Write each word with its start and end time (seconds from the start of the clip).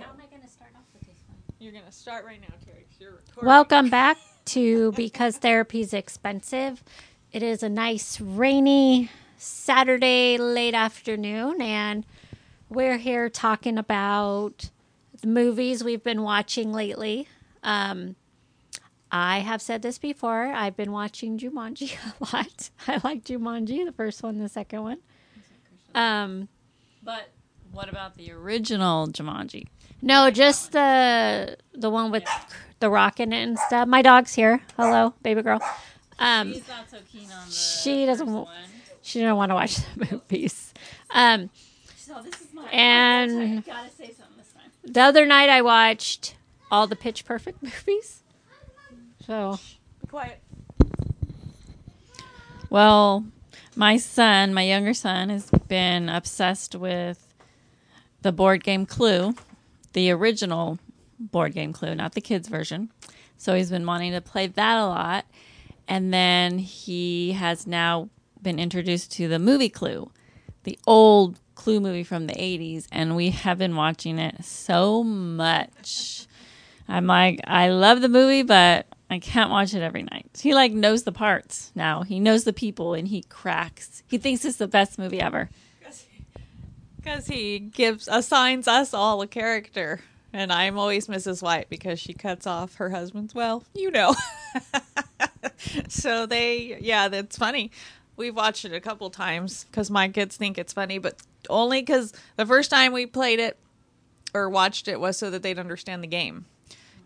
How 0.00 0.10
am 0.12 0.20
I 0.22 0.26
going 0.26 0.42
to 0.42 0.48
start 0.48 0.70
off 0.76 0.82
with 0.92 1.02
this 1.02 1.16
one? 1.26 1.36
You're 1.58 1.72
gonna 1.72 1.90
start 1.92 2.24
right 2.24 2.40
now, 2.40 2.54
Terry. 2.64 2.86
'cause 2.88 3.00
You're 3.00 3.12
recording. 3.12 3.46
Welcome 3.48 3.90
back 3.90 4.18
to 4.46 4.92
Because 4.92 5.38
Therapy's 5.38 5.92
Expensive. 5.92 6.82
It 7.32 7.42
is 7.42 7.62
a 7.62 7.68
nice 7.68 8.20
rainy 8.20 9.10
Saturday 9.36 10.38
late 10.38 10.74
afternoon, 10.74 11.60
and 11.60 12.06
we're 12.68 12.98
here 12.98 13.28
talking 13.28 13.76
about 13.76 14.70
the 15.20 15.26
movies 15.26 15.82
we've 15.82 16.04
been 16.04 16.22
watching 16.22 16.72
lately. 16.72 17.26
Um, 17.64 18.14
I 19.10 19.40
have 19.40 19.60
said 19.60 19.82
this 19.82 19.98
before. 19.98 20.44
I've 20.52 20.76
been 20.76 20.92
watching 20.92 21.38
Jumanji 21.38 21.96
a 22.20 22.36
lot. 22.36 22.70
I 22.86 23.00
like 23.02 23.24
Jumanji, 23.24 23.84
the 23.84 23.92
first 23.92 24.22
one, 24.22 24.38
the 24.38 24.48
second 24.48 24.82
one. 24.82 24.98
Um, 25.94 26.48
But 27.02 27.30
what 27.72 27.88
about 27.88 28.16
the 28.16 28.32
original 28.32 29.06
Jumanji? 29.08 29.66
no, 30.02 30.30
just 30.30 30.72
the 30.72 31.56
the 31.74 31.90
one 31.90 32.10
with 32.10 32.24
the 32.80 32.88
rock 32.90 33.18
in 33.20 33.32
it 33.32 33.42
and 33.42 33.58
stuff. 33.58 33.88
My 33.88 34.02
dog's 34.02 34.34
here. 34.34 34.60
Hello, 34.76 35.14
baby 35.22 35.42
girl. 35.42 35.60
Um, 36.20 36.52
He's 36.52 36.66
not 36.68 36.88
so 36.90 36.98
keen 37.10 37.30
on 37.30 37.46
the. 37.46 37.52
She 37.52 38.06
doesn't 38.06 38.32
one. 38.32 38.48
she 39.02 39.18
didn't 39.20 39.36
want 39.36 39.50
to 39.50 39.54
watch 39.54 39.76
the 39.96 40.08
movies. 40.12 40.72
Um, 41.10 41.50
So 41.96 42.20
this 42.22 42.40
is 42.40 42.52
my. 42.54 42.68
and 42.70 43.64
gotta 43.64 43.90
say 43.90 44.06
something 44.12 44.36
this 44.38 44.52
time. 44.52 44.70
the 44.84 45.00
other 45.00 45.26
night 45.26 45.48
I 45.48 45.62
watched 45.62 46.36
all 46.70 46.86
the 46.86 46.96
Pitch 46.96 47.24
Perfect 47.24 47.62
movies. 47.62 48.22
So 49.26 49.58
Be 50.00 50.06
quiet. 50.08 50.40
Well, 52.70 53.24
my 53.76 53.96
son, 53.96 54.52
my 54.52 54.62
younger 54.62 54.94
son, 54.94 55.30
has 55.30 55.50
been 55.68 56.08
obsessed 56.08 56.74
with 56.74 57.27
the 58.28 58.32
board 58.32 58.62
game 58.62 58.84
Clue, 58.84 59.34
the 59.94 60.10
original 60.10 60.78
board 61.18 61.54
game 61.54 61.72
Clue, 61.72 61.94
not 61.94 62.12
the 62.12 62.20
kids' 62.20 62.46
version. 62.46 62.90
So 63.38 63.54
he's 63.54 63.70
been 63.70 63.86
wanting 63.86 64.12
to 64.12 64.20
play 64.20 64.48
that 64.48 64.76
a 64.76 64.84
lot. 64.84 65.24
And 65.88 66.12
then 66.12 66.58
he 66.58 67.32
has 67.32 67.66
now 67.66 68.10
been 68.42 68.58
introduced 68.58 69.12
to 69.12 69.28
the 69.28 69.38
movie 69.38 69.70
Clue, 69.70 70.10
the 70.64 70.78
old 70.86 71.40
Clue 71.54 71.80
movie 71.80 72.04
from 72.04 72.26
the 72.26 72.34
80s. 72.34 72.86
And 72.92 73.16
we 73.16 73.30
have 73.30 73.56
been 73.56 73.76
watching 73.76 74.18
it 74.18 74.44
so 74.44 75.02
much. 75.02 76.26
I'm 76.86 77.06
like, 77.06 77.40
I 77.46 77.70
love 77.70 78.02
the 78.02 78.10
movie, 78.10 78.42
but 78.42 78.88
I 79.08 79.20
can't 79.20 79.50
watch 79.50 79.72
it 79.72 79.80
every 79.80 80.02
night. 80.02 80.38
He 80.38 80.52
like 80.52 80.72
knows 80.72 81.04
the 81.04 81.12
parts 81.12 81.72
now. 81.74 82.02
He 82.02 82.20
knows 82.20 82.44
the 82.44 82.52
people 82.52 82.92
and 82.92 83.08
he 83.08 83.22
cracks. 83.22 84.02
He 84.06 84.18
thinks 84.18 84.44
it's 84.44 84.58
the 84.58 84.68
best 84.68 84.98
movie 84.98 85.18
ever. 85.22 85.48
Because 87.08 87.26
he 87.26 87.58
gives 87.58 88.06
assigns 88.06 88.68
us 88.68 88.92
all 88.92 89.22
a 89.22 89.26
character, 89.26 90.00
and 90.30 90.52
I'm 90.52 90.78
always 90.78 91.06
Mrs. 91.06 91.42
White 91.42 91.70
because 91.70 91.98
she 91.98 92.12
cuts 92.12 92.46
off 92.46 92.74
her 92.74 92.90
husband's. 92.90 93.34
Well, 93.34 93.64
you 93.74 93.90
know. 93.90 94.14
so 95.88 96.26
they, 96.26 96.76
yeah, 96.82 97.08
that's 97.08 97.38
funny. 97.38 97.70
We've 98.18 98.36
watched 98.36 98.66
it 98.66 98.74
a 98.74 98.80
couple 98.80 99.08
times 99.08 99.64
because 99.64 99.90
my 99.90 100.08
kids 100.08 100.36
think 100.36 100.58
it's 100.58 100.74
funny, 100.74 100.98
but 100.98 101.16
only 101.48 101.80
because 101.80 102.12
the 102.36 102.44
first 102.44 102.70
time 102.70 102.92
we 102.92 103.06
played 103.06 103.40
it 103.40 103.56
or 104.34 104.50
watched 104.50 104.86
it 104.86 105.00
was 105.00 105.16
so 105.16 105.30
that 105.30 105.42
they'd 105.42 105.58
understand 105.58 106.02
the 106.02 106.08
game. 106.08 106.44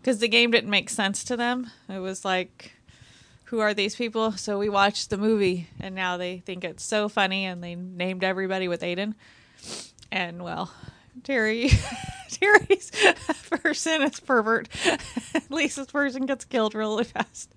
Because 0.01 0.19
the 0.19 0.27
game 0.27 0.51
didn't 0.51 0.69
make 0.69 0.89
sense 0.89 1.23
to 1.23 1.37
them. 1.37 1.71
It 1.87 1.99
was 1.99 2.25
like, 2.25 2.73
who 3.45 3.61
are 3.61 3.73
these 3.73 3.95
people? 3.95 4.33
So 4.33 4.59
we 4.59 4.67
watched 4.67 5.09
the 5.09 5.17
movie, 5.17 5.69
and 5.79 5.95
now 5.95 6.17
they 6.17 6.39
think 6.39 6.65
it's 6.65 6.83
so 6.83 7.07
funny, 7.07 7.45
and 7.45 7.63
they 7.63 7.75
named 7.75 8.25
everybody 8.25 8.67
with 8.67 8.81
Aiden. 8.81 9.13
And 10.13 10.43
well, 10.43 10.71
Terry, 11.23 11.71
Terry's 12.29 12.91
person 13.49 14.03
is 14.03 14.19
pervert. 14.19 14.69
Lisa's 15.49 15.87
person 15.87 16.27
gets 16.27 16.45
killed 16.45 16.75
really 16.75 17.03
fast. 17.03 17.51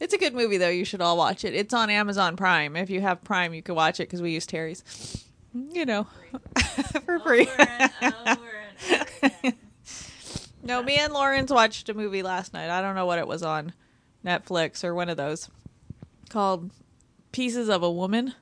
It's 0.00 0.12
a 0.12 0.18
good 0.18 0.34
movie 0.34 0.56
though. 0.56 0.68
You 0.68 0.84
should 0.84 1.00
all 1.00 1.16
watch 1.16 1.44
it. 1.44 1.54
It's 1.54 1.72
on 1.72 1.90
Amazon 1.90 2.34
Prime. 2.34 2.74
If 2.74 2.90
you 2.90 3.00
have 3.00 3.22
Prime, 3.22 3.54
you 3.54 3.62
can 3.62 3.76
watch 3.76 4.00
it 4.00 4.08
because 4.08 4.20
we 4.20 4.32
use 4.32 4.46
Terry's. 4.46 5.24
You 5.54 5.86
know, 5.86 6.08
for 7.04 7.20
free. 7.20 7.48
no, 10.64 10.82
me 10.82 10.96
and 10.96 11.12
Lawrence 11.12 11.52
watched 11.52 11.88
a 11.88 11.94
movie 11.94 12.24
last 12.24 12.52
night. 12.52 12.68
I 12.68 12.82
don't 12.82 12.96
know 12.96 13.06
what 13.06 13.20
it 13.20 13.28
was 13.28 13.44
on 13.44 13.74
Netflix 14.24 14.82
or 14.82 14.92
one 14.92 15.08
of 15.08 15.16
those 15.16 15.48
called 16.30 16.72
Pieces 17.30 17.68
of 17.68 17.84
a 17.84 17.90
Woman. 17.90 18.34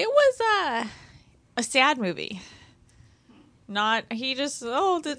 It 0.00 0.08
was 0.08 0.40
uh, 0.40 0.86
a 1.58 1.62
sad 1.62 1.98
movie. 1.98 2.40
Not 3.68 4.10
he 4.10 4.34
just 4.34 4.62
oh 4.64 4.98
the 5.00 5.10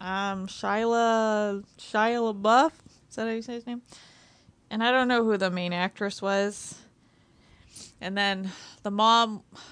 um 0.00 0.46
Shia 0.46 1.62
Shia 1.78 2.34
LaBeouf 2.34 2.72
is 3.10 3.16
that 3.16 3.26
how 3.26 3.34
you 3.34 3.42
say 3.42 3.52
his 3.52 3.66
name? 3.66 3.82
And 4.70 4.82
I 4.82 4.90
don't 4.90 5.06
know 5.06 5.22
who 5.22 5.36
the 5.36 5.50
main 5.50 5.74
actress 5.74 6.22
was. 6.22 6.78
And 8.00 8.16
then 8.16 8.50
the 8.84 8.90
mom, 8.90 9.42
God, 9.52 9.62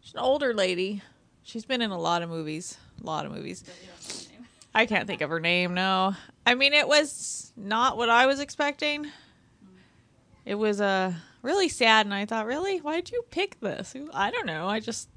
she's 0.00 0.14
an 0.14 0.18
older 0.18 0.52
lady. 0.52 1.00
She's 1.44 1.64
been 1.64 1.82
in 1.82 1.92
a 1.92 1.98
lot 1.98 2.22
of 2.22 2.28
movies, 2.28 2.78
a 3.00 3.06
lot 3.06 3.26
of 3.26 3.32
movies. 3.32 3.62
I 4.74 4.86
can't 4.86 5.06
think 5.06 5.20
of 5.20 5.30
her 5.30 5.38
name. 5.38 5.74
No, 5.74 6.16
I 6.44 6.56
mean 6.56 6.72
it 6.72 6.88
was 6.88 7.52
not 7.56 7.96
what 7.96 8.08
I 8.08 8.26
was 8.26 8.40
expecting. 8.40 9.06
It 10.44 10.56
was 10.56 10.80
uh, 10.80 11.12
really 11.44 11.68
sad, 11.68 12.06
and 12.06 12.14
I 12.14 12.24
thought, 12.26 12.46
really, 12.46 12.78
why 12.78 12.96
did 12.96 13.12
you 13.12 13.22
pick 13.30 13.60
this? 13.60 13.94
I 14.12 14.30
don't 14.30 14.46
know. 14.46 14.66
I 14.66 14.80
just 14.80 15.08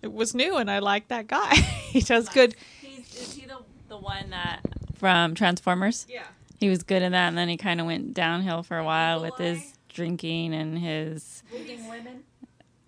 it 0.00 0.12
was 0.12 0.34
new, 0.34 0.56
and 0.56 0.70
I 0.70 0.78
like 0.78 1.08
that 1.08 1.26
guy. 1.26 1.54
he 1.56 2.00
does 2.00 2.28
good. 2.28 2.54
He's, 2.80 3.14
is 3.14 3.34
he 3.34 3.46
the, 3.46 3.58
the 3.88 3.98
one 3.98 4.30
that 4.30 4.60
from 4.94 5.34
Transformers? 5.34 6.06
Yeah. 6.08 6.22
He 6.60 6.68
was 6.68 6.82
good 6.82 7.02
in 7.02 7.12
that, 7.12 7.28
and 7.28 7.36
then 7.38 7.48
he 7.48 7.56
kind 7.56 7.80
of 7.80 7.86
went 7.86 8.14
downhill 8.14 8.62
for 8.62 8.78
a 8.78 8.84
while 8.84 9.20
with 9.20 9.36
his 9.36 9.74
drinking 9.88 10.54
and 10.54 10.78
his 10.78 11.42
women. 11.52 12.24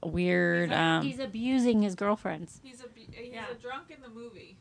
weird. 0.03 0.73
Um, 0.73 1.03
He's 1.05 1.19
abusing 1.19 1.83
his 1.83 1.95
girlfriends. 1.95 2.61
He's 2.63 2.81
a 2.81 2.87
he's 2.95 3.33
Yeah. 3.33 3.45
a 3.51 3.55
drunk 3.55 3.91
in 3.91 4.01
the 4.03 4.09
movie. 4.09 4.57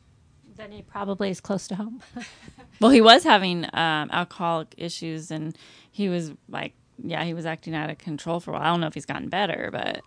Then 0.56 0.72
he 0.72 0.82
probably 0.82 1.30
is 1.30 1.40
close 1.40 1.66
to 1.68 1.74
home. 1.76 2.02
well, 2.80 2.90
he 2.90 3.00
was 3.00 3.24
having 3.24 3.64
um, 3.72 4.10
alcoholic 4.12 4.74
issues, 4.76 5.30
and 5.30 5.56
he 5.90 6.08
was 6.08 6.32
like, 6.48 6.74
yeah, 7.02 7.24
he 7.24 7.34
was 7.34 7.46
acting 7.46 7.74
out 7.74 7.90
of 7.90 7.98
control 7.98 8.40
for 8.40 8.50
a 8.50 8.54
while. 8.54 8.62
I 8.62 8.66
don't 8.66 8.80
know 8.80 8.86
if 8.86 8.94
he's 8.94 9.06
gotten 9.06 9.28
better, 9.28 9.70
but 9.72 10.02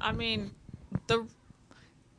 I 0.00 0.12
mean, 0.12 0.52
the 1.06 1.26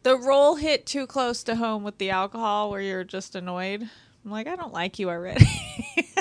the 0.04 0.18
role 0.18 0.56
hit 0.56 0.86
too 0.86 1.08
close 1.08 1.44
to 1.44 1.56
home 1.56 1.84
with 1.84 1.98
the 1.98 2.10
alcohol, 2.10 2.70
where 2.70 2.82
you're 2.82 3.04
just 3.04 3.36
annoyed. 3.36 3.90
I'm 4.26 4.32
like, 4.32 4.48
I 4.48 4.56
don't 4.56 4.74
like 4.74 5.00
you 5.00 5.10
already. 5.10 5.46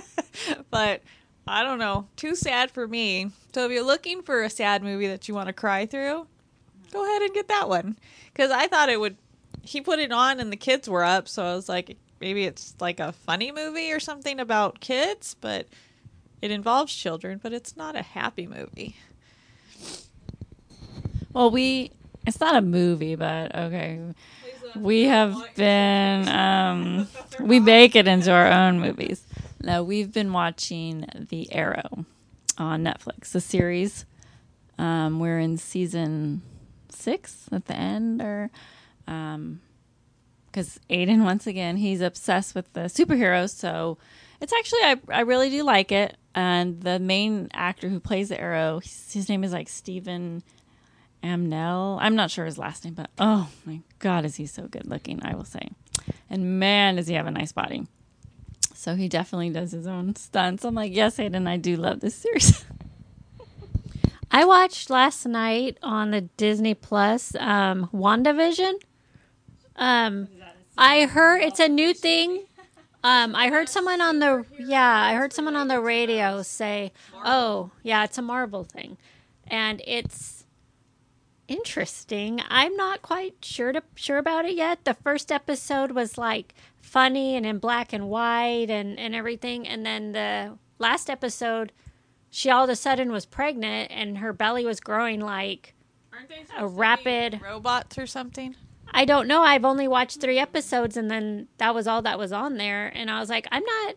but 0.71 1.03
I 1.47 1.63
don't 1.63 1.79
know, 1.79 2.09
too 2.17 2.35
sad 2.35 2.71
for 2.71 2.89
me. 2.89 3.31
So 3.55 3.65
if 3.65 3.73
you're 3.73 3.85
looking 3.85 4.23
for 4.23 4.43
a 4.43 4.51
sad 4.51 4.83
movie 4.83 5.07
that 5.07 5.29
you 5.29 5.35
want 5.35 5.47
to 5.47 5.53
cry 5.53 5.87
through, 5.87 6.27
go 6.93 7.05
ahead 7.05 7.23
and 7.23 7.35
get 7.35 7.49
that 7.49 7.69
one. 7.69 7.99
Because 8.33 8.51
I 8.51 8.67
thought 8.67 8.89
it 8.89 9.01
would. 9.01 9.17
He 9.63 9.81
put 9.81 9.99
it 9.99 10.13
on 10.13 10.39
and 10.39 10.53
the 10.53 10.57
kids 10.57 10.89
were 10.89 11.03
up, 11.03 11.27
so 11.27 11.45
I 11.45 11.55
was 11.55 11.69
like, 11.69 11.97
maybe 12.21 12.45
it's 12.45 12.75
like 12.81 13.01
a 13.01 13.13
funny 13.13 13.51
movie 13.51 13.93
or 13.93 14.01
something 14.01 14.39
about 14.39 14.81
kids, 14.81 15.35
but 15.41 15.67
it 16.43 16.51
involves 16.51 16.95
children, 16.95 17.41
but 17.43 17.53
it's 17.53 17.77
not 17.77 17.97
a 17.97 18.03
happy 18.03 18.47
movie. 18.47 18.97
well, 21.33 21.51
we 21.51 21.91
it's 22.27 22.41
not 22.41 22.57
a 22.57 22.63
movie, 22.63 23.15
but 23.15 23.55
okay. 23.55 24.01
We 24.75 25.05
have 25.05 25.37
been 25.55 26.29
um, 26.29 27.09
we 27.41 27.61
make 27.61 27.97
it 27.97 28.07
into 28.07 28.31
our 28.33 28.51
own 28.51 28.81
movies. 28.81 29.23
No, 29.63 29.83
we've 29.83 30.13
been 30.13 30.33
watching 30.33 31.07
The 31.31 31.51
Arrow 31.53 32.05
on 32.59 32.85
Netflix, 32.85 33.33
the 33.33 33.41
series. 33.41 34.05
Um, 34.79 35.19
we're 35.19 35.39
in 35.39 35.57
season 35.57 36.43
six 36.91 37.47
at 37.53 37.67
the 37.67 37.75
end, 37.75 38.21
or 38.21 38.51
um, 39.07 39.61
because 40.47 40.79
Aiden 40.91 41.25
once 41.25 41.47
again 41.47 41.77
he's 41.77 42.01
obsessed 42.01 42.55
with 42.55 42.73
the 42.75 42.81
superheroes. 42.81 43.51
So 43.51 43.99
it's 44.41 44.53
actually 44.53 44.81
I 44.81 44.97
I 45.11 45.21
really 45.21 45.51
do 45.51 45.63
like 45.63 45.93
it. 45.93 46.17
And 46.37 46.83
the 46.83 46.99
main 46.99 47.49
actor 47.55 47.89
who 47.89 47.99
plays 47.99 48.29
the 48.29 48.39
Arrow, 48.39 48.81
his, 48.81 49.27
name 49.27 49.43
is 49.43 49.55
like 49.55 49.71
Stephen 49.71 50.43
Amnell. 51.25 51.97
I'm 51.99 52.15
not 52.15 52.31
sure 52.31 52.45
his 52.45 52.59
last 52.59 52.85
name, 52.85 52.93
but 52.93 53.11
oh 53.19 53.49
my 53.65 53.81
god, 54.01 54.27
is 54.27 54.37
he 54.37 54.45
so 54.45 54.69
good 54.69 54.87
looking? 54.87 55.25
I 55.25 55.35
will 55.35 55.47
say, 55.47 55.71
and 56.29 56.61
man, 56.61 56.97
does 56.97 57.07
he 57.07 57.15
have 57.15 57.27
a 57.27 57.31
nice 57.31 57.53
body. 57.53 57.87
So 58.75 58.97
he 58.97 59.09
definitely 59.09 59.49
does 59.49 59.73
his 59.73 59.87
own 59.87 60.15
stunts. 60.15 60.63
I'm 60.63 60.75
like, 60.75 60.95
yes, 60.95 61.17
Hayden, 61.17 61.47
I 61.47 61.57
do 61.57 61.77
love 61.77 62.01
this 62.01 62.15
series. 62.15 62.63
I 64.31 64.45
watched 64.45 64.91
last 64.91 65.25
night 65.25 65.79
on 65.83 66.11
the 66.11 66.21
Disney 66.21 66.75
Plus 66.75 67.35
um, 67.37 67.89
WandaVision. 67.95 68.75
Um, 69.77 70.29
I 70.77 71.07
heard 71.07 71.41
it's 71.41 71.61
a 71.61 71.69
new 71.69 71.95
thing. 71.95 72.45
Um, 73.07 73.37
I 73.37 73.51
heard 73.51 73.69
someone 73.69 74.01
on 74.01 74.19
the 74.19 74.45
yeah, 74.59 75.01
I 75.01 75.15
heard 75.15 75.33
someone 75.33 75.55
on 75.55 75.69
the 75.69 75.81
radio 75.81 76.43
say, 76.43 76.91
"Oh, 77.25 77.71
yeah, 77.85 78.03
it's 78.03 78.19
a 78.19 78.23
Marvel 78.23 78.65
thing," 78.65 78.97
and 79.47 79.81
it's 79.87 80.45
interesting. 81.47 82.41
I'm 82.49 82.75
not 82.75 83.03
quite 83.03 83.37
sure 83.43 83.71
to 83.71 83.81
sure 83.95 84.19
about 84.19 84.45
it 84.45 84.57
yet. 84.57 84.85
The 84.85 84.95
first 84.95 85.31
episode 85.31 85.93
was 85.93 86.19
like 86.19 86.55
funny 86.81 87.37
and 87.37 87.47
in 87.47 87.59
black 87.59 87.93
and 87.93 88.09
white 88.09 88.71
and 88.71 88.99
and 88.99 89.15
everything, 89.15 89.69
and 89.69 89.87
then 89.87 90.11
the 90.11 90.59
last 90.81 91.09
episode, 91.09 91.71
she 92.29 92.51
all 92.51 92.65
of 92.65 92.71
a 92.71 92.75
sudden 92.75 93.13
was 93.13 93.25
pregnant 93.25 93.93
and 93.93 94.19
her 94.19 94.33
belly 94.33 94.65
was 94.67 94.81
growing 94.81 95.21
like 95.21 95.75
Aren't 96.13 96.29
they 96.29 96.45
a 96.59 96.67
rapid. 96.67 97.41
robots 97.41 97.99
or 97.99 98.07
something? 98.09 98.57
I 98.93 99.05
don't 99.05 99.29
know. 99.29 99.43
I've 99.43 99.65
only 99.65 99.89
watched 99.89 100.21
three 100.21 100.39
episodes, 100.39 100.97
and 100.97 101.11
then 101.11 101.49
that 101.59 101.75
was 101.75 101.87
all 101.87 102.03
that 102.03 102.19
was 102.19 102.33
on 102.33 102.57
there. 102.57 102.89
And 102.95 103.11
I 103.11 103.21
was 103.21 103.29
like, 103.29 103.47
I'm 103.51 103.65
not. 103.65 103.97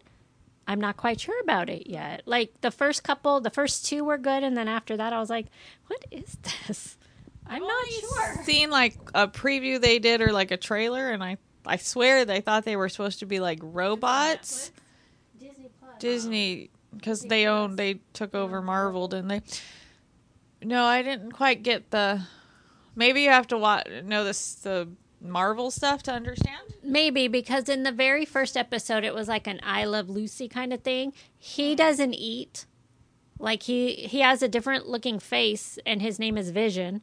I'm 0.67 0.79
not 0.79 0.97
quite 0.97 1.19
sure 1.19 1.39
about 1.41 1.67
it 1.67 1.87
yet. 1.87 2.21
Like 2.25 2.61
the 2.61 2.69
first 2.69 3.03
couple, 3.03 3.41
the 3.41 3.49
first 3.49 3.87
two 3.87 4.03
were 4.03 4.19
good, 4.19 4.43
and 4.43 4.55
then 4.55 4.67
after 4.67 4.95
that, 4.97 5.13
I 5.13 5.19
was 5.19 5.29
like, 5.29 5.47
"What 5.87 6.05
is 6.11 6.37
this?" 6.67 6.97
I'm 7.47 7.63
not 7.63 7.87
sure. 7.87 8.43
Seen 8.43 8.69
like 8.69 8.95
a 9.15 9.27
preview 9.27 9.81
they 9.81 9.97
did 9.97 10.21
or 10.21 10.31
like 10.31 10.51
a 10.51 10.57
trailer, 10.57 11.09
and 11.09 11.23
I 11.23 11.37
I 11.65 11.77
swear 11.77 12.23
they 12.23 12.41
thought 12.41 12.65
they 12.65 12.75
were 12.75 12.89
supposed 12.89 13.19
to 13.19 13.25
be 13.25 13.39
like 13.39 13.59
robots. 13.63 14.71
Disney 15.39 15.69
Plus. 15.79 15.91
Disney 15.99 16.69
because 16.95 17.21
they 17.21 17.47
own 17.47 17.75
they 17.75 18.01
took 18.13 18.35
over 18.35 18.61
Marvel, 18.61 19.07
didn't 19.07 19.27
they? 19.27 19.41
No, 20.61 20.83
I 20.83 21.01
didn't 21.01 21.31
quite 21.31 21.63
get 21.63 21.89
the. 21.91 22.21
Maybe 22.95 23.21
you 23.21 23.29
have 23.29 23.47
to 23.47 23.57
watch 23.57 23.87
know 24.03 24.23
this 24.23 24.55
the 24.55 24.89
Marvel 25.21 25.69
stuff 25.71 26.03
to 26.03 26.11
understand. 26.11 26.61
Maybe 26.83 27.27
because 27.27 27.67
in 27.67 27.83
the 27.83 27.91
very 27.91 28.25
first 28.25 28.55
episode, 28.55 29.03
it 29.03 29.13
was 29.13 29.27
like 29.27 29.47
an 29.47 29.59
"I 29.63 29.85
Love 29.85 30.09
Lucy" 30.09 30.47
kind 30.47 30.73
of 30.73 30.81
thing. 30.81 31.13
He 31.37 31.71
mm-hmm. 31.71 31.77
doesn't 31.77 32.13
eat. 32.13 32.65
Like 33.37 33.63
he 33.63 33.93
he 33.93 34.19
has 34.19 34.41
a 34.41 34.47
different 34.47 34.87
looking 34.87 35.19
face, 35.19 35.79
and 35.85 36.01
his 36.01 36.19
name 36.19 36.37
is 36.37 36.51
Vision. 36.51 37.01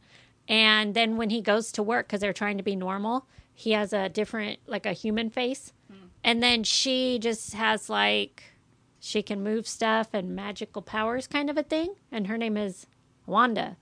And 0.49 0.95
then 0.95 1.17
when 1.17 1.31
he 1.31 1.41
goes 1.41 1.73
to 1.73 1.83
work, 1.83 2.07
because 2.07 2.21
they're 2.21 2.33
trying 2.33 2.57
to 2.57 2.63
be 2.63 2.77
normal, 2.77 3.27
he 3.53 3.73
has 3.73 3.93
a 3.93 4.09
different 4.09 4.61
like 4.67 4.87
a 4.87 4.93
human 4.93 5.31
face. 5.31 5.73
Mm. 5.91 6.09
And 6.23 6.43
then 6.43 6.63
she 6.63 7.19
just 7.19 7.55
has 7.55 7.91
like 7.91 8.43
she 9.01 9.23
can 9.23 9.43
move 9.43 9.67
stuff 9.67 10.09
and 10.13 10.35
magical 10.35 10.83
powers, 10.83 11.27
kind 11.27 11.51
of 11.51 11.57
a 11.57 11.63
thing. 11.63 11.95
And 12.11 12.27
her 12.27 12.39
name 12.39 12.57
is 12.57 12.87
Wanda. 13.27 13.77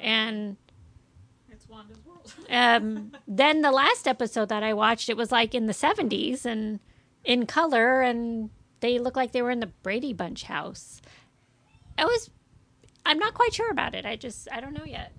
And 0.00 0.56
Wanda's 1.74 1.98
world. 2.04 2.32
um, 2.50 3.12
then 3.26 3.62
the 3.62 3.72
last 3.72 4.06
episode 4.06 4.48
that 4.48 4.62
I 4.62 4.72
watched, 4.72 5.08
it 5.08 5.16
was 5.16 5.32
like 5.32 5.54
in 5.54 5.66
the 5.66 5.72
70s 5.72 6.44
and 6.44 6.80
in 7.24 7.46
color, 7.46 8.00
and 8.00 8.50
they 8.80 8.98
looked 8.98 9.16
like 9.16 9.32
they 9.32 9.42
were 9.42 9.50
in 9.50 9.60
the 9.60 9.66
Brady 9.82 10.12
Bunch 10.12 10.44
house. 10.44 11.00
It 11.98 12.04
was, 12.04 12.30
I'm 13.04 13.18
not 13.18 13.34
quite 13.34 13.54
sure 13.54 13.70
about 13.70 13.94
it. 13.94 14.06
I 14.06 14.16
just, 14.16 14.48
I 14.52 14.60
don't 14.60 14.74
know 14.74 14.84
yet. 14.84 15.12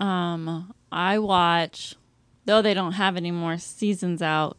Um, 0.00 0.72
I 0.90 1.18
watch, 1.18 1.94
though 2.44 2.62
they 2.62 2.74
don't 2.74 2.92
have 2.92 3.16
any 3.16 3.30
more 3.30 3.58
seasons 3.58 4.22
out. 4.22 4.56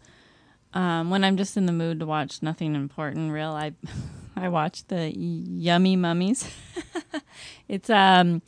Um, 0.74 1.10
when 1.10 1.24
I'm 1.24 1.36
just 1.38 1.58
in 1.58 1.66
the 1.66 1.72
mood 1.72 2.00
to 2.00 2.06
watch 2.06 2.44
nothing 2.44 2.76
important, 2.76 3.32
real, 3.32 3.52
I 3.52 3.74
I 4.36 4.48
watch 4.48 4.88
the 4.88 5.12
Yummy 5.18 5.96
Mummies. 5.96 6.50
it's 7.68 7.90
um 7.90 8.42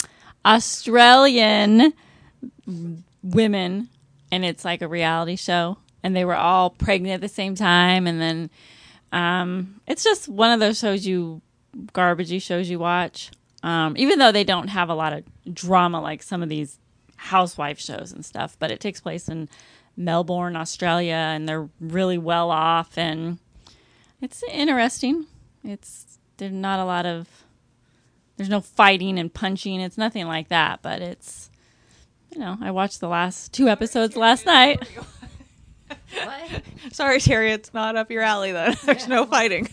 Australian 0.45 1.93
women, 3.23 3.89
and 4.31 4.45
it's 4.45 4.65
like 4.65 4.81
a 4.81 4.87
reality 4.87 5.35
show, 5.35 5.77
and 6.03 6.15
they 6.15 6.25
were 6.25 6.35
all 6.35 6.69
pregnant 6.69 7.15
at 7.15 7.21
the 7.21 7.27
same 7.27 7.55
time, 7.55 8.07
and 8.07 8.21
then 8.21 8.49
um, 9.11 9.81
it's 9.87 10.03
just 10.03 10.27
one 10.27 10.51
of 10.51 10.59
those 10.59 10.79
shows 10.79 11.05
you 11.05 11.41
garbagey 11.93 12.41
shows 12.41 12.69
you 12.69 12.79
watch. 12.79 13.31
Um, 13.63 13.95
even 13.95 14.17
though 14.17 14.31
they 14.31 14.43
don't 14.43 14.69
have 14.69 14.89
a 14.89 14.95
lot 14.95 15.13
of 15.13 15.23
drama 15.53 16.01
like 16.01 16.23
some 16.23 16.41
of 16.41 16.49
these 16.49 16.79
housewife 17.15 17.79
shows 17.79 18.11
and 18.11 18.25
stuff, 18.25 18.57
but 18.57 18.71
it 18.71 18.79
takes 18.79 18.99
place 18.99 19.29
in 19.29 19.49
Melbourne, 19.95 20.55
Australia, 20.55 21.13
and 21.13 21.47
they're 21.47 21.69
really 21.79 22.17
well 22.17 22.49
off, 22.49 22.97
and 22.97 23.37
it's 24.19 24.43
interesting. 24.51 25.27
It's 25.63 26.17
there's 26.37 26.51
not 26.51 26.79
a 26.79 26.85
lot 26.85 27.05
of 27.05 27.27
there's 28.37 28.49
no 28.49 28.61
fighting 28.61 29.19
and 29.19 29.31
punching. 29.31 29.79
It's 29.79 29.97
nothing 29.97 30.25
like 30.25 30.47
that, 30.47 30.81
but 30.81 31.01
it's 31.01 31.50
you 32.31 32.39
know 32.39 32.57
I 32.61 32.71
watched 32.71 32.99
the 32.99 33.07
last 33.07 33.53
two 33.53 33.67
episodes 33.67 34.15
last 34.15 34.45
night. 34.45 34.83
What? 36.13 36.63
Sorry, 36.91 37.19
Terry, 37.19 37.51
it's 37.51 37.73
not 37.73 37.95
up 37.95 38.11
your 38.11 38.21
alley. 38.21 38.51
Then 38.51 38.75
there's 38.85 39.07
no 39.07 39.25
fighting. 39.25 39.67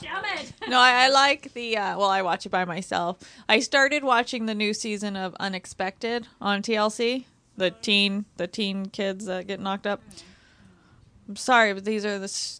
Damn 0.00 0.24
it. 0.24 0.52
no, 0.68 0.78
I, 0.78 1.04
I 1.04 1.08
like 1.08 1.52
the. 1.54 1.76
Uh, 1.76 1.98
well, 1.98 2.10
I 2.10 2.22
watch 2.22 2.46
it 2.46 2.50
by 2.50 2.64
myself. 2.64 3.18
I 3.48 3.60
started 3.60 4.02
watching 4.04 4.46
the 4.46 4.54
new 4.54 4.74
season 4.74 5.16
of 5.16 5.34
Unexpected 5.38 6.26
on 6.40 6.62
TLC. 6.62 7.24
The 7.56 7.70
teen, 7.70 8.24
the 8.36 8.46
teen 8.46 8.86
kids 8.86 9.26
that 9.26 9.46
get 9.46 9.60
knocked 9.60 9.86
up. 9.86 10.00
I'm 11.28 11.36
sorry, 11.36 11.72
but 11.72 11.84
these 11.84 12.04
are 12.04 12.18
the. 12.18 12.56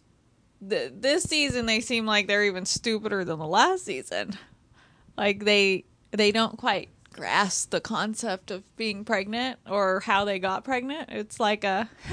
This 0.63 1.23
season, 1.23 1.65
they 1.65 1.81
seem 1.81 2.05
like 2.05 2.27
they're 2.27 2.45
even 2.45 2.67
stupider 2.67 3.25
than 3.25 3.39
the 3.39 3.47
last 3.47 3.87
season. 3.87 4.37
Like 5.17 5.45
they 5.45 5.85
they 6.11 6.33
don't 6.33 6.59
quite 6.59 6.91
grasp 7.13 7.71
the 7.71 7.81
concept 7.81 8.51
of 8.51 8.65
being 8.77 9.05
pregnant 9.05 9.59
or 9.69 10.01
how 10.01 10.25
they 10.25 10.39
got 10.39 10.65
pregnant. 10.65 11.09
It's 11.11 11.41
like 11.41 11.65
a 11.65 11.89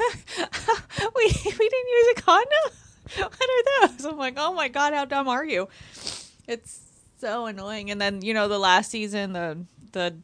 we 1.15 1.25
we 1.25 1.69
didn't 1.69 1.89
use 1.89 2.07
a 2.17 2.21
condom. 2.21 2.71
What 3.17 3.31
are 3.41 3.87
those? 3.87 4.03
I'm 4.03 4.17
like, 4.17 4.33
oh 4.35 4.53
my 4.53 4.67
god, 4.67 4.93
how 4.93 5.05
dumb 5.05 5.29
are 5.29 5.45
you? 5.45 5.69
It's 6.45 6.81
so 7.19 7.45
annoying. 7.45 7.89
And 7.89 8.01
then 8.01 8.21
you 8.21 8.33
know 8.33 8.49
the 8.49 8.59
last 8.59 8.91
season, 8.91 9.31
the 9.31 9.59
the 9.93 10.15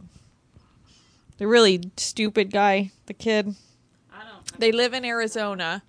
the 1.37 1.47
really 1.47 1.81
stupid 1.95 2.51
guy, 2.51 2.91
the 3.05 3.13
kid. 3.13 3.55
I 4.11 4.25
don't. 4.29 4.59
They 4.59 4.73
live 4.73 4.93
in 4.93 5.05
Arizona. 5.05 5.81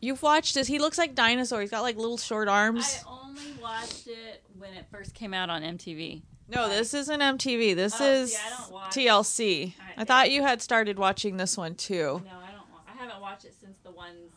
You've 0.00 0.22
watched 0.22 0.54
this. 0.54 0.68
He 0.68 0.78
looks 0.78 0.98
like 0.98 1.16
dinosaur. 1.16 1.60
He's 1.60 1.70
got 1.72 1.82
like 1.82 1.96
little 1.96 2.18
short 2.18 2.46
arms. 2.46 3.02
I 3.04 3.10
only 3.10 3.52
watched 3.60 4.06
it 4.06 4.44
when 4.56 4.72
it 4.74 4.86
first 4.92 5.14
came 5.14 5.34
out 5.34 5.50
on 5.50 5.62
MTV. 5.62 6.22
No, 6.48 6.68
this 6.68 6.94
isn't 6.94 7.20
MTV. 7.20 7.74
This 7.76 8.00
Oh, 8.00 8.04
is 8.04 8.32
see, 8.36 9.08
I 9.08 9.14
TLC. 9.18 9.74
I 9.78 10.00
yeah. 10.00 10.04
thought 10.04 10.30
you 10.30 10.42
had 10.42 10.62
started 10.62 10.98
watching 10.98 11.36
this 11.36 11.56
one 11.56 11.74
too. 11.74 12.22
No, 12.24 12.30
I 12.38 12.52
don't. 12.52 12.64
I 12.88 12.92
haven't 12.98 13.20
watched 13.20 13.44
it 13.44 13.54
since 13.60 13.78
the 13.84 13.90
ones 13.90 14.32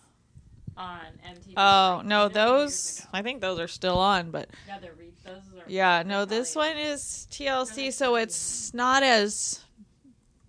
on 0.75 0.99
MTV. 1.25 1.53
Oh 1.57 1.95
like, 1.97 2.05
no, 2.05 2.27
those. 2.27 3.05
I 3.13 3.21
think 3.21 3.39
those 3.41 3.59
are 3.59 3.67
still 3.67 3.97
on, 3.97 4.31
but 4.31 4.49
Yeah, 4.67 4.79
they're 4.79 4.93
re- 4.93 5.11
those 5.23 5.35
are. 5.57 5.63
yeah, 5.67 6.03
no, 6.05 6.25
this 6.25 6.55
one 6.55 6.77
is 6.77 7.27
TLC, 7.31 7.93
so 7.93 8.15
it's 8.15 8.73
not 8.73 9.03
as 9.03 9.61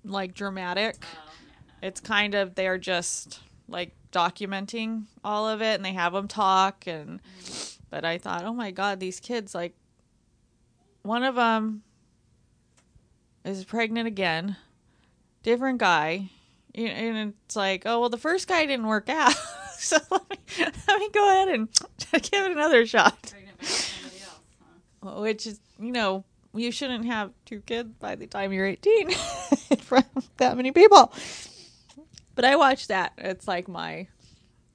like 0.05 0.35
dramatic. 0.35 0.97
Oh, 1.03 1.07
yeah, 1.15 1.55
no. 1.83 1.89
It's 1.89 2.01
kind 2.01 2.35
of 2.35 2.55
they're 2.57 2.79
just 2.79 3.41
like 3.69 3.95
documenting 4.11 5.05
all 5.25 5.49
of 5.49 5.63
it, 5.63 5.75
and 5.77 5.85
they 5.85 5.93
have 5.93 6.13
them 6.13 6.27
talk. 6.29 6.87
And 6.87 7.21
mm-hmm. 7.23 7.83
but 7.91 8.05
I 8.05 8.19
thought, 8.19 8.45
oh 8.45 8.53
my 8.55 8.71
god, 8.73 8.99
these 9.01 9.21
kids 9.21 9.55
like 9.55 9.75
one 11.03 11.25
of 11.25 11.35
them 11.35 11.83
is 13.45 13.65
pregnant 13.65 14.07
again, 14.07 14.57
different 15.43 15.79
guy, 15.79 16.31
and 16.75 17.35
it's 17.47 17.57
like, 17.57 17.83
oh 17.87 18.01
well, 18.01 18.09
the 18.09 18.19
first 18.19 18.49
guy 18.49 18.65
didn't 18.67 18.87
work 18.87 19.09
out, 19.09 19.35
so 19.79 19.99
let 20.11 20.31
me 20.31 20.37
let 20.89 20.99
me 20.99 21.11
go 21.11 21.29
ahead 21.29 21.49
and 21.49 21.69
give 22.13 22.45
it 22.45 22.53
another 22.53 22.87
shot. 22.87 23.21
Pregnant 23.31 23.59
by 23.59 23.65
somebody 23.67 24.23
else, 24.23 24.41
huh? 25.03 25.21
Which 25.21 25.47
is, 25.47 25.61
you 25.79 25.93
know, 25.93 26.25
you 26.55 26.71
shouldn't 26.71 27.05
have 27.07 27.33
two 27.45 27.61
kids 27.61 27.91
by 27.99 28.15
the 28.15 28.27
time 28.27 28.53
you're 28.53 28.67
18 28.67 29.11
in 29.71 29.77
front 29.79 30.07
of 30.17 30.29
that 30.37 30.57
many 30.57 30.73
people. 30.73 31.13
But 32.35 32.45
I 32.45 32.57
watched 32.57 32.89
that. 32.89 33.13
It's 33.19 33.47
like 33.47 33.69
my. 33.69 34.09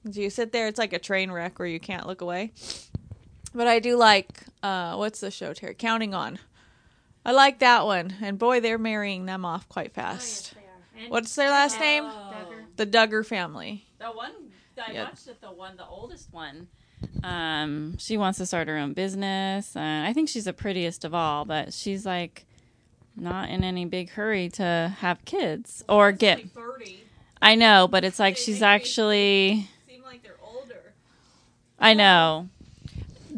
Do 0.08 0.22
you 0.22 0.30
sit 0.30 0.52
there, 0.52 0.68
it's 0.68 0.78
like 0.78 0.92
a 0.92 0.98
train 0.98 1.30
wreck 1.30 1.58
where 1.58 1.68
you 1.68 1.80
can't 1.80 2.06
look 2.06 2.20
away. 2.20 2.52
But 3.54 3.66
I 3.66 3.78
do 3.78 3.96
like, 3.96 4.28
uh, 4.62 4.94
what's 4.96 5.20
the 5.20 5.30
show, 5.30 5.52
Terry? 5.54 5.74
Counting 5.74 6.14
On. 6.14 6.38
I 7.24 7.32
like 7.32 7.58
that 7.60 7.84
one. 7.86 8.14
And 8.22 8.38
boy, 8.38 8.60
they're 8.60 8.78
marrying 8.78 9.26
them 9.26 9.44
off 9.44 9.68
quite 9.68 9.92
fast. 9.92 10.54
What's 11.08 11.34
their 11.34 11.50
last 11.50 11.78
name? 11.78 12.04
Oh, 12.06 12.34
The 12.76 12.86
Duggar 12.86 13.24
family. 13.24 13.84
The 13.98 14.06
one 14.06 14.32
I 14.86 14.92
Yeah. 14.92 15.04
watched 15.04 15.28
it. 15.28 15.40
The 15.40 15.50
one, 15.50 15.76
the 15.76 15.86
oldest 15.86 16.32
one. 16.32 16.68
Um, 17.22 17.96
she 17.98 18.16
wants 18.16 18.38
to 18.38 18.46
start 18.46 18.68
her 18.68 18.76
own 18.76 18.92
business. 18.92 19.76
Uh, 19.76 20.04
I 20.06 20.12
think 20.12 20.28
she's 20.28 20.44
the 20.44 20.52
prettiest 20.52 21.04
of 21.04 21.14
all, 21.14 21.44
but 21.44 21.72
she's 21.72 22.04
like 22.06 22.44
not 23.16 23.48
in 23.50 23.62
any 23.64 23.84
big 23.84 24.10
hurry 24.10 24.48
to 24.50 24.94
have 24.98 25.24
kids 25.24 25.84
or 25.88 26.10
get. 26.12 26.50
30. 26.50 27.04
I 27.40 27.54
know, 27.54 27.86
but 27.88 28.04
it's 28.04 28.18
like 28.18 28.34
They 28.36 28.42
she's 28.42 28.54
make 28.56 28.60
me- 28.62 28.66
actually. 28.74 29.68
Seem 29.86 30.02
like 30.02 30.22
they're 30.24 30.36
older. 30.44 30.92
I 31.78 31.94
know. 31.94 32.48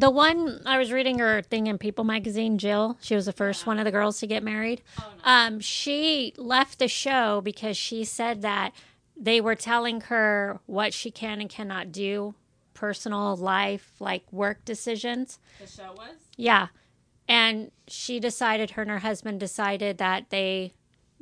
The 0.00 0.08
one 0.10 0.62
I 0.64 0.78
was 0.78 0.92
reading 0.92 1.18
her 1.18 1.42
thing 1.42 1.66
in 1.66 1.76
People 1.76 2.04
magazine, 2.04 2.56
Jill, 2.56 2.96
she 3.02 3.14
was 3.14 3.26
the 3.26 3.34
first 3.34 3.66
one 3.66 3.78
of 3.78 3.84
the 3.84 3.90
girls 3.90 4.18
to 4.20 4.26
get 4.26 4.42
married. 4.42 4.80
Um, 5.24 5.60
she 5.60 6.32
left 6.38 6.78
the 6.78 6.88
show 6.88 7.42
because 7.42 7.76
she 7.76 8.04
said 8.04 8.40
that 8.40 8.72
they 9.14 9.42
were 9.42 9.54
telling 9.54 10.00
her 10.02 10.58
what 10.64 10.94
she 10.94 11.10
can 11.10 11.38
and 11.42 11.50
cannot 11.50 11.92
do, 11.92 12.34
personal 12.72 13.36
life, 13.36 13.92
like 14.00 14.22
work 14.32 14.64
decisions. 14.64 15.38
The 15.60 15.66
show 15.66 15.92
was. 15.94 16.16
Yeah. 16.34 16.68
And 17.28 17.70
she 17.86 18.18
decided, 18.20 18.70
her 18.70 18.82
and 18.82 18.90
her 18.90 19.00
husband 19.00 19.38
decided 19.38 19.98
that 19.98 20.30
they 20.30 20.72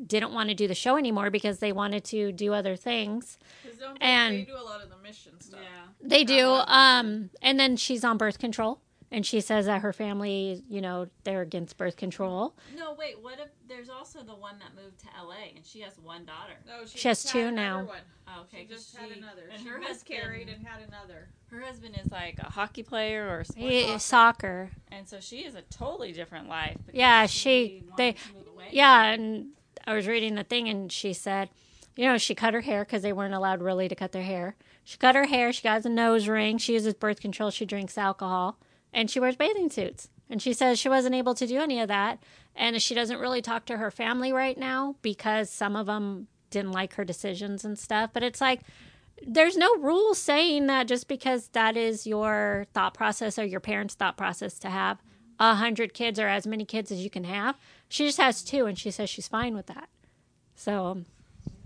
didn't 0.07 0.33
want 0.33 0.51
to 0.51 0.55
do 0.55 0.69
the 0.69 0.77
show 0.77 0.97
anymore 0.97 1.31
because 1.31 1.59
they 1.59 1.73
wanted 1.73 2.05
to 2.05 2.31
do 2.31 2.55
other 2.55 2.77
things. 2.77 3.39
And- 4.01 4.37
they 4.37 4.45
do 4.45 4.57
a 4.57 4.63
lot 4.63 4.85
of 4.85 4.89
the 4.89 4.99
mission 4.99 5.41
stuff. 5.41 5.59
They 6.01 6.25
do. 6.25 6.47
Um, 6.67 7.31
and 7.43 7.59
then 7.59 7.77
she's 7.77 8.05
on 8.05 8.19
birth 8.19 8.39
control, 8.39 8.81
and 9.11 9.27
she 9.27 9.41
says 9.41 9.67
that 9.67 9.83
her 9.83 9.93
family, 9.93 10.63
you 10.69 10.81
know, 10.81 11.09
they're 11.25 11.43
against 11.43 11.77
birth 11.77 11.97
control. 11.97 12.55
No, 12.77 12.93
wait. 12.99 13.21
What 13.23 13.39
if 13.41 13.49
there's 13.67 13.91
also 13.91 14.23
the 14.23 14.35
one 14.35 14.59
that 14.61 14.81
moved 14.81 15.01
to 15.01 15.07
L.A. 15.19 15.55
and 15.57 15.65
she 15.67 15.81
has 15.81 15.99
one 15.99 16.25
daughter? 16.25 16.55
No, 16.67 16.85
She 16.87 17.09
has 17.09 17.23
just 17.23 17.29
two 17.33 17.39
another 17.41 17.57
now. 17.57 17.85
One. 17.85 17.99
Oh, 18.29 18.43
okay, 18.43 18.59
She 18.63 18.67
'cause 18.67 18.85
just 18.85 18.97
had 18.97 19.09
she- 19.11 19.19
another. 19.19 19.49
and 19.53 19.63
She 19.63 19.69
her 19.69 19.79
miscarried 19.79 20.49
husband- 20.49 20.67
and 20.67 20.67
had 20.67 20.89
another. 20.89 21.29
Her 21.51 21.61
husband 21.63 21.99
is 22.05 22.11
like 22.13 22.39
a 22.39 22.51
hockey 22.51 22.83
player 22.83 23.27
or 23.29 23.41
a 23.41 23.45
sports 23.45 23.69
He- 23.71 23.85
author, 23.85 23.99
soccer. 23.99 24.71
and 24.93 25.09
so 25.09 25.19
she 25.21 25.39
is 25.45 25.55
a 25.55 25.63
totally 25.63 26.13
different 26.13 26.49
life. 26.49 26.77
because 26.87 26.95
Yeah, 26.99 27.27
she- 27.27 27.83
wanted 27.89 27.97
they- 27.97 28.13
to 28.13 28.33
move 28.35 28.49
away. 28.49 28.69
Yeah, 28.71 29.05
and 29.05 29.53
I 29.87 29.95
was 29.95 30.07
reading 30.07 30.35
the 30.35 30.45
thing, 30.45 30.69
and 30.69 30.93
she 30.93 31.13
said, 31.15 31.49
you 31.99 32.05
know, 32.05 32.17
she 32.17 32.37
cut 32.37 32.55
her 32.55 32.61
hair 32.61 32.85
because 32.85 33.03
they 33.03 33.13
weren't 33.13 33.35
allowed 33.35 33.61
really 33.61 33.89
to 33.89 33.95
cut 33.97 34.13
their 34.13 34.23
hair. 34.23 34.55
She 34.85 34.97
cut 34.99 35.17
her 35.17 35.27
hair. 35.27 35.53
She 35.53 35.65
got 35.65 35.85
a 35.85 35.89
nose 35.89 36.29
ring. 36.29 36.57
She 36.57 36.75
uses 36.75 36.95
birth 36.95 37.19
control. 37.19 37.51
She 37.51 37.67
drinks 37.67 37.99
alcohol, 37.99 38.57
and 38.93 39.11
she 39.11 39.19
wears 39.19 39.35
bathing 39.35 39.69
suits. 39.69 40.09
And 40.31 40.41
she 40.41 40.53
says 40.53 40.79
she 40.79 40.89
wasn't 40.89 41.17
able 41.17 41.35
to 41.35 41.45
do 41.45 41.59
any 41.59 41.81
of 41.81 41.89
that, 41.89 42.23
and 42.55 42.81
she 42.81 42.95
doesn't 42.95 43.19
really 43.19 43.43
talk 43.43 43.67
to 43.67 43.79
her 43.79 43.91
family 43.91 44.33
right 44.33 44.57
now 44.57 44.95
because 45.03 45.51
some 45.51 45.75
of 45.75 45.87
them 45.87 46.29
didn't 46.51 46.71
like 46.71 46.95
her 46.95 47.05
decisions 47.05 47.65
and 47.65 47.77
stuff. 47.77 48.11
But 48.13 48.23
it's 48.23 48.41
like 48.41 48.61
there's 49.27 49.57
no 49.57 49.75
rule 49.79 50.15
saying 50.15 50.69
that 50.69 50.87
just 50.87 51.09
because 51.09 51.49
that 51.49 51.77
is 51.77 52.07
your 52.07 52.67
thought 52.75 52.95
process 52.95 53.41
or 53.41 53.45
your 53.45 53.59
parents' 53.59 53.95
thought 53.95 54.17
process 54.17 54.61
to 54.61 54.71
have 54.71 55.03
a 55.41 55.57
hundred 55.57 55.95
kids 55.95 56.21
or 56.21 56.29
as 56.29 56.47
many 56.47 56.65
kids 56.65 56.93
as 56.93 57.03
you 57.03 57.11
can 57.11 57.25
have. 57.25 57.57
She 57.89 58.07
just 58.07 58.19
has 58.19 58.45
two, 58.45 58.67
and 58.67 58.79
she 58.79 58.93
says 58.93 59.11
she's 59.11 59.27
fine 59.27 59.57
with 59.57 59.67
that. 59.67 59.89
So 60.55 60.87
um, 60.87 61.07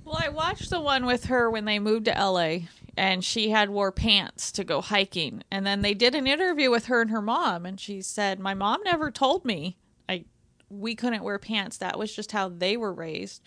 Well, 0.04 0.18
I 0.20 0.28
watched 0.28 0.70
the 0.70 0.80
one 0.80 1.06
with 1.06 1.26
her 1.26 1.50
when 1.50 1.64
they 1.64 1.78
moved 1.78 2.06
to 2.06 2.12
LA 2.12 2.68
and 2.96 3.24
she 3.24 3.50
had 3.50 3.70
wore 3.70 3.92
pants 3.92 4.50
to 4.52 4.64
go 4.64 4.80
hiking. 4.80 5.42
And 5.50 5.66
then 5.66 5.82
they 5.82 5.94
did 5.94 6.14
an 6.14 6.26
interview 6.26 6.70
with 6.70 6.86
her 6.86 7.00
and 7.00 7.10
her 7.10 7.22
mom 7.22 7.64
and 7.64 7.78
she 7.78 8.02
said, 8.02 8.40
"My 8.40 8.54
mom 8.54 8.80
never 8.84 9.10
told 9.10 9.44
me 9.44 9.76
I 10.08 10.24
we 10.68 10.94
couldn't 10.94 11.22
wear 11.22 11.38
pants. 11.38 11.76
That 11.78 11.98
was 11.98 12.14
just 12.14 12.32
how 12.32 12.48
they 12.48 12.76
were 12.76 12.92
raised." 12.92 13.42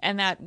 And 0.00 0.18
that 0.20 0.38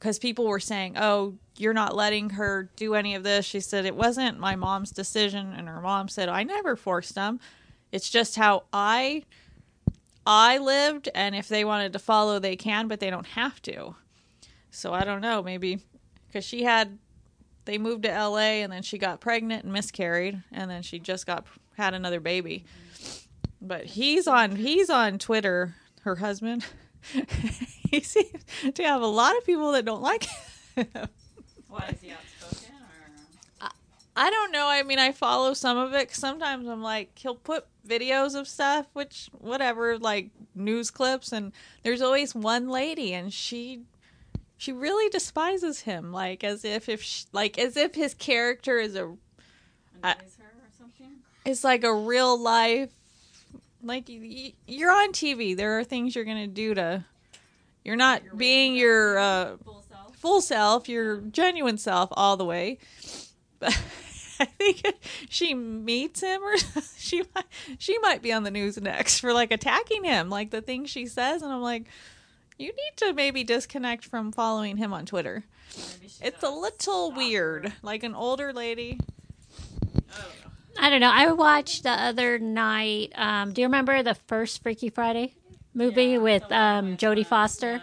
cuz 0.00 0.18
people 0.18 0.46
were 0.46 0.60
saying, 0.60 0.96
"Oh, 0.96 1.36
you're 1.58 1.74
not 1.74 1.94
letting 1.94 2.30
her 2.30 2.70
do 2.74 2.94
any 2.94 3.14
of 3.14 3.22
this." 3.22 3.44
She 3.44 3.60
said, 3.60 3.84
"It 3.84 3.96
wasn't 3.96 4.40
my 4.40 4.56
mom's 4.56 4.90
decision." 4.90 5.52
And 5.52 5.68
her 5.68 5.80
mom 5.82 6.08
said, 6.08 6.28
"I 6.30 6.42
never 6.42 6.74
forced 6.74 7.14
them. 7.14 7.38
It's 7.92 8.08
just 8.08 8.36
how 8.36 8.64
I 8.72 9.24
I 10.26 10.58
lived 10.58 11.08
and 11.14 11.34
if 11.34 11.48
they 11.48 11.64
wanted 11.64 11.92
to 11.92 11.98
follow 11.98 12.38
they 12.38 12.56
can, 12.56 12.88
but 12.88 12.98
they 13.00 13.10
don't 13.10 13.26
have 13.28 13.60
to." 13.62 13.94
So 14.70 14.92
I 14.92 15.04
don't 15.04 15.20
know, 15.20 15.42
maybe 15.42 15.80
because 16.28 16.44
she 16.44 16.62
had 16.62 16.98
they 17.64 17.78
moved 17.78 18.04
to 18.04 18.08
LA 18.10 18.62
and 18.62 18.72
then 18.72 18.82
she 18.82 18.98
got 18.98 19.20
pregnant 19.20 19.64
and 19.64 19.72
miscarried 19.72 20.42
and 20.52 20.70
then 20.70 20.82
she 20.82 20.98
just 20.98 21.26
got 21.26 21.46
had 21.76 21.94
another 21.94 22.20
baby. 22.20 22.64
But 23.60 23.84
he's 23.84 24.26
on 24.26 24.56
he's 24.56 24.90
on 24.90 25.18
Twitter, 25.18 25.74
her 26.02 26.16
husband. 26.16 26.66
he 27.90 28.00
seems 28.00 28.44
to 28.74 28.82
have 28.82 29.02
a 29.02 29.06
lot 29.06 29.36
of 29.36 29.44
people 29.44 29.72
that 29.72 29.84
don't 29.84 30.02
like 30.02 30.28
him. 30.74 30.86
Why 31.68 31.90
is 31.92 32.00
he 32.00 32.10
outspoken? 32.12 32.74
Or... 33.62 33.68
I 34.16 34.30
don't 34.30 34.52
know. 34.52 34.66
I 34.66 34.82
mean, 34.82 34.98
I 34.98 35.12
follow 35.12 35.54
some 35.54 35.78
of 35.78 35.94
it. 35.94 36.08
'cause 36.08 36.18
sometimes 36.18 36.68
I'm 36.68 36.82
like, 36.82 37.18
he'll 37.18 37.34
put 37.36 37.66
videos 37.86 38.38
of 38.38 38.48
stuff, 38.48 38.86
which 38.92 39.30
whatever, 39.38 39.98
like 39.98 40.30
news 40.54 40.90
clips, 40.90 41.32
and 41.32 41.52
there's 41.82 42.02
always 42.02 42.34
one 42.34 42.68
lady, 42.68 43.14
and 43.14 43.32
she 43.32 43.82
she 44.60 44.72
really 44.72 45.08
despises 45.08 45.80
him, 45.80 46.12
like 46.12 46.44
as 46.44 46.66
if 46.66 46.86
if 46.90 47.02
sh 47.02 47.24
like 47.32 47.58
as 47.58 47.78
if 47.78 47.94
his 47.94 48.12
character 48.12 48.78
is 48.78 48.94
a 48.94 49.04
Annoys 50.02 50.36
her 50.38 50.44
or 50.44 50.68
something? 50.78 51.16
is 51.46 51.64
like 51.64 51.82
a 51.82 51.94
real 51.94 52.38
life. 52.38 52.90
Like 53.82 54.04
you're 54.08 54.90
on 54.90 55.12
TV, 55.12 55.56
there 55.56 55.78
are 55.78 55.84
things 55.84 56.14
you're 56.14 56.26
gonna 56.26 56.46
do 56.46 56.74
to. 56.74 57.04
You're 57.84 57.96
not 57.96 58.22
Your 58.22 58.34
being 58.34 58.74
your 58.76 59.18
uh, 59.18 59.56
Full 59.64 59.82
self. 59.88 60.16
full 60.16 60.40
self, 60.42 60.88
your 60.90 61.16
genuine 61.22 61.78
self 61.78 62.10
all 62.12 62.36
the 62.36 62.44
way. 62.44 62.76
But 63.60 63.70
I 64.40 64.44
think 64.44 64.82
she 65.30 65.54
meets 65.54 66.20
him 66.20 66.42
or 66.42 66.54
she 66.98 67.22
might, 67.34 67.46
she 67.78 67.98
might 68.00 68.20
be 68.20 68.30
on 68.34 68.42
the 68.42 68.50
news 68.50 68.78
next 68.78 69.20
for 69.20 69.32
like 69.32 69.50
attacking 69.52 70.04
him, 70.04 70.28
like 70.28 70.50
the 70.50 70.60
things 70.60 70.90
she 70.90 71.06
says 71.06 71.40
and 71.40 71.50
I'm 71.50 71.62
like 71.62 71.86
you 72.60 72.68
need 72.68 72.96
to 72.96 73.12
maybe 73.12 73.42
disconnect 73.44 74.04
from 74.04 74.32
following 74.32 74.76
him 74.76 74.92
on 74.92 75.06
Twitter. 75.06 75.44
It's 76.22 76.42
a 76.42 76.50
little 76.50 76.70
stalker. 76.78 77.16
weird, 77.16 77.72
like 77.82 78.02
an 78.02 78.14
older 78.14 78.52
lady. 78.52 78.98
I 80.10 80.16
don't 80.22 80.44
know. 80.44 80.50
I 80.78 80.90
don't 80.90 81.00
know. 81.00 81.10
I 81.12 81.32
watched 81.32 81.82
the 81.84 81.90
other 81.90 82.38
night. 82.38 83.12
Um, 83.14 83.52
do 83.52 83.60
you 83.60 83.66
remember 83.66 84.02
the 84.02 84.14
first 84.14 84.62
Freaky 84.62 84.88
Friday 84.90 85.34
movie 85.74 86.04
Yeah, 86.12 86.18
with 86.18 86.50
um, 86.52 86.96
Jodie 86.96 87.26
Foster? 87.26 87.72
yeah. 87.76 87.80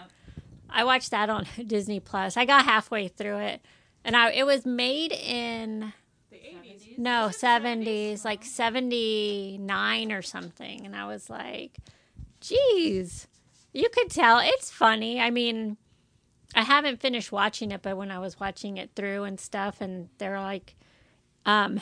I 0.70 0.84
watched 0.84 1.10
that 1.12 1.30
on 1.30 1.46
Disney 1.66 2.00
Plus. 2.00 2.36
I 2.36 2.44
got 2.44 2.64
halfway 2.64 3.08
through 3.08 3.38
it, 3.38 3.62
and 4.04 4.14
I 4.16 4.30
it 4.32 4.44
was 4.46 4.66
made 4.66 5.12
in 5.12 5.92
The 6.30 6.36
80s. 6.36 6.98
no 6.98 7.30
seventies, 7.30 8.24
like 8.24 8.44
seventy 8.44 9.56
nine 9.60 10.12
or 10.12 10.20
something, 10.22 10.84
and 10.84 10.94
I 10.94 11.06
was 11.06 11.30
like, 11.30 11.78
"Geez, 12.40 13.26
you 13.72 13.88
could 13.92 14.10
tell 14.10 14.38
it's 14.38 14.70
funny." 14.70 15.20
I 15.20 15.30
mean, 15.30 15.76
I 16.54 16.62
haven't 16.62 17.00
finished 17.00 17.32
watching 17.32 17.70
it, 17.72 17.82
but 17.82 17.96
when 17.96 18.10
I 18.10 18.18
was 18.18 18.40
watching 18.40 18.76
it 18.76 18.90
through 18.96 19.24
and 19.24 19.38
stuff, 19.38 19.80
and 19.80 20.08
they're 20.18 20.40
like, 20.40 20.76
um, 21.44 21.80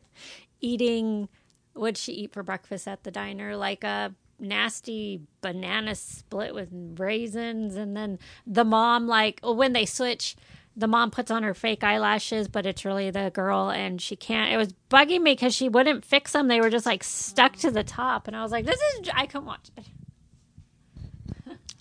eating 0.60 1.28
what'd 1.74 1.98
she 1.98 2.12
eat 2.12 2.32
for 2.32 2.42
breakfast 2.42 2.88
at 2.88 3.04
the 3.04 3.10
diner? 3.10 3.56
Like 3.56 3.84
a 3.84 4.14
nasty 4.38 5.22
banana 5.40 5.94
split 5.94 6.54
with 6.54 6.68
raisins, 6.98 7.76
and 7.76 7.96
then 7.96 8.18
the 8.46 8.64
mom 8.64 9.06
like 9.06 9.40
oh, 9.42 9.52
when 9.52 9.72
they 9.72 9.86
switch. 9.86 10.36
The 10.76 10.88
mom 10.88 11.12
puts 11.12 11.30
on 11.30 11.44
her 11.44 11.54
fake 11.54 11.84
eyelashes, 11.84 12.48
but 12.48 12.66
it's 12.66 12.84
really 12.84 13.08
the 13.08 13.30
girl, 13.32 13.70
and 13.70 14.02
she 14.02 14.16
can't. 14.16 14.52
It 14.52 14.56
was 14.56 14.74
bugging 14.90 15.22
me 15.22 15.30
because 15.30 15.54
she 15.54 15.68
wouldn't 15.68 16.04
fix 16.04 16.32
them; 16.32 16.48
they 16.48 16.60
were 16.60 16.70
just 16.70 16.84
like 16.84 17.04
stuck 17.04 17.54
to 17.58 17.70
the 17.70 17.84
top, 17.84 18.26
and 18.26 18.36
I 18.36 18.42
was 18.42 18.50
like, 18.50 18.66
"This 18.66 18.80
is 18.80 19.08
I 19.14 19.26
couldn't 19.26 19.46
watch 19.46 19.70
it." 19.76 19.84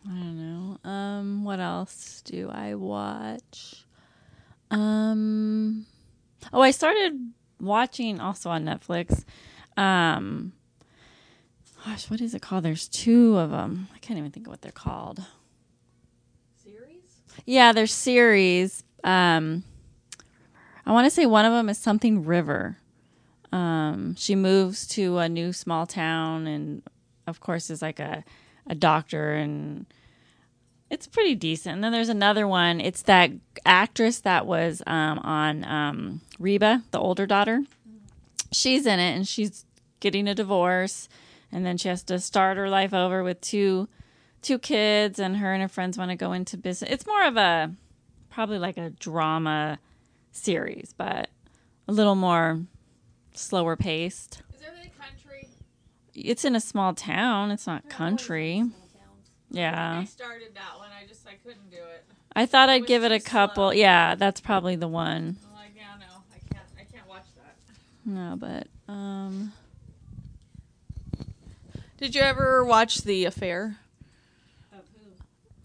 I 0.05 0.09
don't 0.09 0.37
know. 0.37 0.89
Um, 0.89 1.43
what 1.43 1.59
else 1.59 2.21
do 2.25 2.49
I 2.49 2.75
watch? 2.75 3.85
Um, 4.69 5.85
oh, 6.51 6.61
I 6.61 6.71
started 6.71 7.31
watching 7.61 8.19
also 8.19 8.49
on 8.49 8.65
Netflix. 8.65 9.23
Um, 9.77 10.53
gosh, 11.85 12.09
what 12.09 12.21
is 12.21 12.33
it 12.33 12.41
called? 12.41 12.63
There's 12.63 12.87
two 12.87 13.37
of 13.37 13.51
them. 13.51 13.87
I 13.93 13.99
can't 13.99 14.19
even 14.19 14.31
think 14.31 14.47
of 14.47 14.51
what 14.51 14.61
they're 14.61 14.71
called. 14.71 15.23
Series? 16.63 17.21
Yeah, 17.45 17.71
they're 17.71 17.87
series. 17.87 18.83
Um, 19.03 19.63
I 20.85 20.91
want 20.91 21.05
to 21.05 21.11
say 21.11 21.25
one 21.25 21.45
of 21.45 21.53
them 21.53 21.69
is 21.69 21.77
something 21.77 22.25
River. 22.25 22.77
Um, 23.51 24.15
she 24.15 24.35
moves 24.35 24.87
to 24.89 25.19
a 25.19 25.29
new 25.29 25.53
small 25.53 25.85
town, 25.85 26.47
and 26.47 26.81
of 27.27 27.39
course, 27.39 27.69
is 27.69 27.81
like 27.81 27.99
a 27.99 28.23
a 28.67 28.75
doctor, 28.75 29.33
and 29.33 29.85
it's 30.89 31.07
pretty 31.07 31.35
decent. 31.35 31.75
And 31.75 31.83
then 31.83 31.91
there's 31.91 32.09
another 32.09 32.47
one. 32.47 32.79
It's 32.79 33.01
that 33.03 33.31
actress 33.65 34.19
that 34.21 34.45
was 34.45 34.81
um, 34.87 35.19
on 35.19 35.63
um, 35.65 36.21
Reba, 36.39 36.83
the 36.91 36.99
older 36.99 37.25
daughter. 37.25 37.63
She's 38.51 38.85
in 38.85 38.99
it, 38.99 39.15
and 39.15 39.27
she's 39.27 39.65
getting 39.99 40.27
a 40.27 40.35
divorce, 40.35 41.09
and 41.51 41.65
then 41.65 41.77
she 41.77 41.87
has 41.87 42.03
to 42.03 42.19
start 42.19 42.57
her 42.57 42.69
life 42.69 42.93
over 42.93 43.23
with 43.23 43.41
two 43.41 43.87
two 44.41 44.59
kids 44.59 45.19
and 45.19 45.37
her 45.37 45.53
and 45.53 45.61
her 45.61 45.69
friends 45.69 45.97
want 45.97 46.11
to 46.11 46.17
go 46.17 46.33
into 46.33 46.57
business. 46.57 46.91
It's 46.91 47.07
more 47.07 47.25
of 47.25 47.37
a 47.37 47.71
probably 48.29 48.59
like 48.59 48.77
a 48.77 48.89
drama 48.89 49.79
series, 50.31 50.93
but 50.97 51.29
a 51.87 51.93
little 51.93 52.15
more 52.15 52.59
slower 53.33 53.75
paced. 53.75 54.41
Is 56.15 56.19
everything 56.19 56.25
country? 56.25 56.31
It's 56.31 56.45
in 56.45 56.55
a 56.55 56.59
small 56.59 56.93
town. 56.93 57.51
It's 57.51 57.67
not 57.67 57.89
country. 57.89 58.63
Yeah. 59.49 59.99
I 60.01 60.05
started 60.05 60.55
that 60.55 60.77
one. 60.77 60.89
I 60.89 61.05
just 61.07 61.27
I 61.27 61.35
couldn't 61.43 61.69
do 61.69 61.77
it. 61.77 62.05
I 62.35 62.45
thought 62.47 62.69
I'd 62.69 62.87
give 62.87 63.03
it 63.03 63.11
a 63.11 63.19
couple. 63.19 63.69
slow. 63.69 63.71
Yeah, 63.71 64.15
that's 64.15 64.41
probably 64.41 64.75
the 64.75 64.87
one. 64.87 65.37
I'm 65.45 65.55
like, 65.55 65.71
yeah, 65.75 65.83
no, 65.99 66.05
I 66.33 66.53
can't. 66.53 66.65
I 66.79 66.83
can't 66.91 67.07
watch 67.07 67.25
that. 67.35 67.55
No, 68.05 68.35
but 68.35 68.67
um 68.91 69.53
Did 71.97 72.15
you 72.15 72.21
ever 72.21 72.65
watch 72.65 73.03
The 73.03 73.25
Affair? 73.25 73.77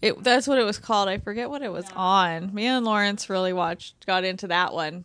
It 0.01 0.23
that's 0.23 0.47
what 0.47 0.57
it 0.59 0.63
was 0.63 0.77
called. 0.77 1.09
I 1.09 1.17
forget 1.17 1.49
what 1.49 1.61
it 1.61 1.71
was 1.71 1.85
on. 1.95 2.53
Me 2.53 2.65
and 2.65 2.85
Lawrence 2.85 3.29
really 3.29 3.51
watched 3.51 4.05
got 4.05 4.23
into 4.23 4.47
that 4.47 4.73
one. 4.73 5.03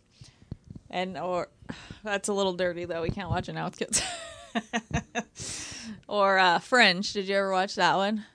And 0.89 1.17
or 1.17 1.49
that's 2.03 2.29
a 2.29 2.33
little 2.33 2.53
dirty 2.53 2.85
though. 2.85 3.01
We 3.01 3.09
can't 3.09 3.29
watch 3.29 3.49
it 3.49 3.53
now 3.53 3.65
with 3.65 3.77
kids. 3.77 4.01
or 6.07 6.37
uh 6.37 6.59
Fringe. 6.59 7.11
Did 7.13 7.27
you 7.27 7.35
ever 7.35 7.51
watch 7.51 7.75
that 7.75 7.95
one? 7.95 8.25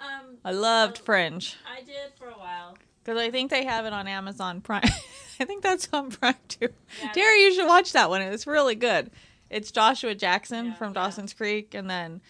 um 0.00 0.36
I 0.44 0.52
loved 0.52 0.98
Fringe 0.98 1.56
I 1.70 1.80
did 1.82 2.12
for 2.18 2.28
a 2.28 2.32
while. 2.38 2.76
because 3.02 3.18
I 3.20 3.30
think 3.30 3.50
they 3.50 3.64
have 3.64 3.84
it 3.86 3.92
on 3.92 4.06
Amazon 4.06 4.60
Prime. 4.60 4.82
I 5.40 5.44
think 5.44 5.62
that's 5.62 5.88
on 5.92 6.10
Prime 6.10 6.34
too. 6.48 6.68
Yeah. 7.02 7.12
Terry, 7.12 7.42
you 7.42 7.54
should 7.54 7.66
watch 7.66 7.92
that 7.92 8.08
one. 8.10 8.22
It's 8.22 8.46
really 8.46 8.74
good. 8.74 9.10
It's 9.50 9.70
Joshua 9.70 10.14
Jackson 10.14 10.66
Yeah, 10.66 10.74
from 10.74 10.88
yeah. 10.88 10.94
Dawson's 11.02 11.32
Creek, 11.34 11.74
and 11.74 11.88
then 11.88 12.20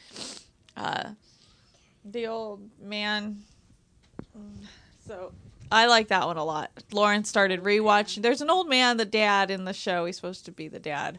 uh, 0.76 1.11
the 2.04 2.26
old 2.26 2.68
man. 2.83 3.38
So 5.06 5.33
I 5.73 5.87
like 5.87 6.09
that 6.09 6.26
one 6.26 6.37
a 6.37 6.45
lot. 6.45 6.71
Lauren 6.92 7.25
started 7.25 7.62
rewatching. 7.62 8.23
There's 8.23 8.42
an 8.42 8.50
old 8.50 8.68
man, 8.68 8.97
the 8.99 9.04
dad 9.06 9.50
in 9.50 9.64
the 9.64 9.73
show. 9.73 10.04
He's 10.04 10.16
supposed 10.16 10.45
to 10.47 10.52
be 10.52 10.68
the 10.68 10.78
dad. 10.80 11.18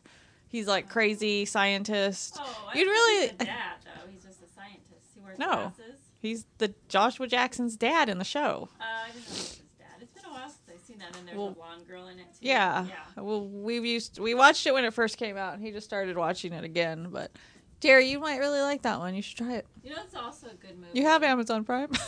He's 0.49 0.67
like 0.67 0.89
crazy 0.89 1.45
scientist. 1.45 2.37
Oh, 2.39 2.69
You'd 2.73 2.87
really. 2.87 3.27
dad 3.37 3.75
though. 3.83 4.09
He's 4.11 4.23
just 4.23 4.41
a 4.41 4.47
scientist. 4.55 5.07
He 5.13 5.21
wears 5.21 5.37
No. 5.37 5.47
glasses. 5.75 5.95
He's 6.19 6.45
the 6.57 6.73
Joshua 6.87 7.27
Jackson's 7.27 7.75
dad 7.75 8.09
in 8.09 8.17
the 8.17 8.23
show. 8.23 8.69
Uh, 8.79 8.83
I 8.83 9.07
didn't 9.11 9.25
know 9.25 9.29
he 9.29 9.29
was 9.29 9.47
his 9.49 9.61
dad. 9.77 9.87
It's 10.01 10.13
been 10.13 10.25
a 10.25 10.33
while 10.33 10.49
since 10.49 10.61
I've 10.73 10.81
seen 10.87 10.97
that, 10.99 11.15
and 11.17 11.27
there's 11.27 11.37
Well, 11.37 11.49
a 11.49 11.51
blonde 11.51 11.87
girl 11.87 12.07
in 12.07 12.17
it 12.19 12.25
too. 12.33 12.39
Yeah. 12.47 12.85
Yeah. 12.87 13.21
Well, 13.21 13.45
we've 13.47 13.85
used 13.85 14.19
we 14.19 14.33
watched 14.33 14.65
it 14.65 14.73
when 14.73 14.83
it 14.85 14.93
first 14.93 15.17
came 15.17 15.37
out. 15.37 15.53
And 15.55 15.61
he 15.63 15.71
just 15.71 15.85
started 15.85 16.17
watching 16.17 16.53
it 16.53 16.63
again, 16.63 17.09
but 17.11 17.31
Jerry, 17.79 18.09
you 18.09 18.19
might 18.19 18.37
really 18.39 18.61
like 18.61 18.81
that 18.81 18.97
one. 18.99 19.13
You 19.13 19.21
should 19.21 19.37
try 19.37 19.53
it. 19.53 19.67
You 19.83 19.91
know, 19.91 20.01
it's 20.03 20.15
also 20.15 20.47
a 20.47 20.55
good 20.55 20.75
movie. 20.77 20.97
You 20.99 21.05
have 21.05 21.23
Amazon 21.23 21.63
Prime. 21.63 21.91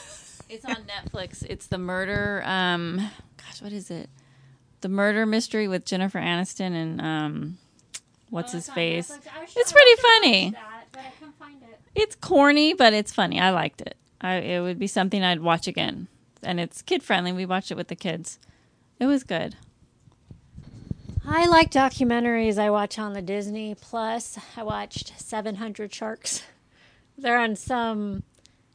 It's 0.52 0.66
on 0.66 0.78
Netflix. 0.88 1.46
It's 1.48 1.68
the 1.68 1.78
murder. 1.78 2.42
Um, 2.44 2.98
gosh, 3.38 3.62
what 3.62 3.72
is 3.72 3.92
it? 3.92 4.10
The 4.82 4.90
murder 4.90 5.28
mystery 5.28 5.68
with 5.68 5.86
Jennifer 5.86 6.18
Aniston 6.18 6.72
and 6.74 7.00
um, 7.00 7.58
what's 8.30 8.54
oh, 8.54 8.58
his 8.58 8.70
face? 8.70 9.12
It's 9.56 9.72
pretty 9.72 10.02
funny. 10.02 10.54
but 10.92 11.00
I 11.00 11.12
can't 11.20 11.38
find 11.38 11.62
it. 11.62 11.80
It's 11.96 12.16
corny, 12.16 12.74
but 12.74 12.94
it's 12.94 13.14
funny. 13.14 13.40
I 13.40 13.50
liked 13.52 13.82
it. 13.82 13.98
I, 14.22 14.36
it 14.36 14.62
would 14.62 14.80
be 14.80 14.88
something 14.88 15.24
I'd 15.24 15.42
watch 15.42 15.68
again, 15.68 16.08
and 16.44 16.60
it's 16.60 16.82
kid 16.82 17.04
friendly. 17.04 17.32
We 17.32 17.46
watched 17.46 17.72
it 17.72 17.78
with 17.78 17.88
the 17.88 17.96
kids. 17.96 18.40
It 19.00 19.06
was 19.06 19.24
good. 19.24 19.56
I 21.26 21.48
like 21.48 21.72
documentaries 21.72 22.58
I 22.58 22.70
watch 22.70 22.98
on 22.98 23.14
the 23.14 23.22
Disney 23.22 23.76
Plus. 23.76 24.38
I 24.58 24.64
watched 24.64 25.20
700 25.20 25.94
Sharks. 25.94 26.44
They're 27.18 27.40
on 27.40 27.56
some 27.56 28.24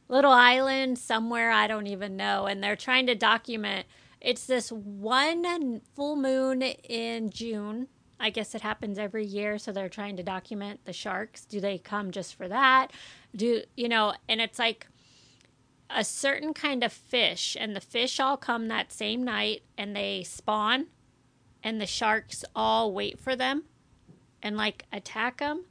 little 0.07 0.31
island 0.31 0.97
somewhere 0.99 1.51
I 1.51 1.67
don't 1.67 1.87
even 1.87 2.15
know 2.15 2.45
and 2.45 2.63
they're 2.63 2.75
trying 2.75 3.07
to 3.07 3.15
document 3.15 3.87
it's 4.21 4.45
this 4.45 4.71
one 4.71 5.81
full 5.95 6.15
moon 6.15 6.61
in 6.61 7.29
June. 7.29 7.87
I 8.19 8.29
guess 8.29 8.55
it 8.55 8.61
happens 8.61 8.97
every 8.97 9.25
year 9.25 9.57
so 9.57 9.71
they're 9.71 9.89
trying 9.89 10.17
to 10.17 10.23
document 10.23 10.81
the 10.85 10.93
sharks. 10.93 11.45
Do 11.45 11.59
they 11.59 11.77
come 11.77 12.11
just 12.11 12.35
for 12.35 12.47
that? 12.47 12.91
Do 13.35 13.63
you 13.75 13.89
know, 13.89 14.13
and 14.29 14.39
it's 14.39 14.59
like 14.59 14.87
a 15.89 16.03
certain 16.03 16.53
kind 16.53 16.83
of 16.83 16.91
fish 16.91 17.55
and 17.59 17.75
the 17.75 17.81
fish 17.81 18.19
all 18.19 18.37
come 18.37 18.67
that 18.67 18.91
same 18.91 19.23
night 19.23 19.63
and 19.77 19.95
they 19.95 20.23
spawn 20.23 20.87
and 21.63 21.79
the 21.79 21.85
sharks 21.85 22.43
all 22.55 22.93
wait 22.93 23.19
for 23.19 23.35
them 23.35 23.63
and 24.41 24.57
like 24.57 24.85
attack 24.91 25.37
them 25.37 25.65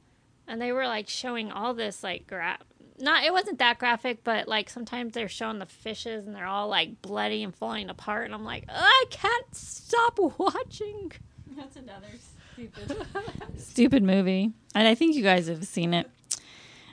and 0.47 0.61
they 0.61 0.71
were 0.71 0.87
like 0.87 1.09
showing 1.09 1.51
all 1.51 1.73
this 1.73 2.03
like 2.03 2.27
gra- 2.27 2.59
not 2.97 3.23
it 3.23 3.33
wasn't 3.33 3.59
that 3.59 3.77
graphic 3.77 4.23
but 4.23 4.47
like 4.47 4.69
sometimes 4.69 5.13
they're 5.13 5.27
showing 5.27 5.59
the 5.59 5.65
fishes 5.65 6.25
and 6.25 6.35
they're 6.35 6.45
all 6.45 6.67
like 6.69 7.01
bloody 7.01 7.43
and 7.43 7.53
falling 7.55 7.89
apart 7.89 8.25
and 8.25 8.33
i'm 8.33 8.45
like 8.45 8.63
i 8.69 9.05
can't 9.09 9.53
stop 9.53 10.17
watching 10.37 11.11
That's 11.57 11.75
another 11.75 12.07
stupid, 12.55 13.07
stupid 13.57 14.03
movie, 14.03 14.51
and 14.73 14.87
I 14.87 14.95
think 14.95 15.15
you 15.15 15.23
guys 15.23 15.47
have 15.47 15.65
seen 15.65 15.93
it. 15.93 16.09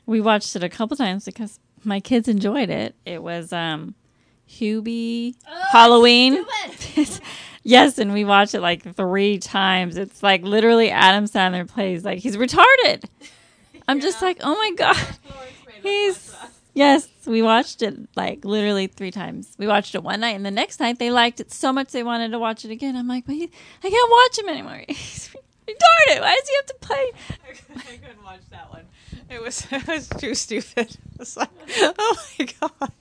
We 0.07 0.21
watched 0.21 0.57
it 0.57 0.65
a 0.65 0.69
couple 0.69 0.97
times 0.97 1.25
because 1.25 1.61
my 1.85 2.01
kids 2.01 2.29
enjoyed 2.29 2.69
it. 2.69 2.97
It 3.07 3.23
was 3.23 3.53
um, 3.53 3.95
Hubie 4.49 5.37
Halloween. 5.71 6.45
yes, 7.63 7.99
and 7.99 8.13
we 8.13 8.25
watched 8.25 8.55
it 8.55 8.61
like 8.61 8.95
three 8.95 9.39
times. 9.39 9.97
It's 9.97 10.23
like 10.23 10.43
literally 10.43 10.91
Adam 10.91 11.27
Sandler 11.27 11.69
plays 11.69 12.05
like 12.05 12.19
he's 12.19 12.37
retarded. 12.37 13.05
I'm 13.89 14.01
just 14.01 14.23
like, 14.23 14.39
oh 14.43 14.55
my 14.57 14.73
god, 14.77 14.97
he's 15.83 16.35
yes. 16.75 17.09
We 17.25 17.43
watched 17.43 17.83
it 17.83 17.97
like 18.17 18.45
literally 18.45 18.89
three 18.89 19.13
times. 19.13 19.55
We 19.59 19.69
watched 19.69 19.95
it 19.95 20.03
one 20.03 20.21
night, 20.21 20.35
and 20.35 20.45
the 20.45 20.51
next 20.51 20.81
night 20.81 20.99
they 20.99 21.13
liked 21.13 21.39
it 21.39 21.53
so 21.53 21.73
much 21.73 21.93
they 21.93 22.03
wanted 22.03 22.33
to 22.33 22.39
watch 22.39 22.65
it 22.65 22.73
again. 22.73 22.97
I'm 22.97 23.07
like, 23.07 23.27
but 23.27 23.37
he, 23.37 23.51
I 23.85 23.91
can't 23.91 24.11
watch 24.11 24.39
him 24.39 24.49
anymore. 24.49 24.85
He's 25.67 25.77
it! 26.09 26.21
Why 26.21 26.37
does 26.39 26.49
he 26.49 26.57
have 26.57 26.67
to 26.67 26.75
play? 26.81 27.13
I 27.93 27.97
couldn't 27.97 28.23
watch 28.25 28.41
that 28.51 28.71
one. 28.73 28.85
It 29.31 29.41
was 29.41 29.67
it 29.71 29.87
was 29.87 30.09
too 30.09 30.35
stupid. 30.35 30.97
It 30.97 31.19
was 31.19 31.37
like, 31.37 31.49
oh 31.79 32.17
my 32.39 32.47
god. 32.61 32.93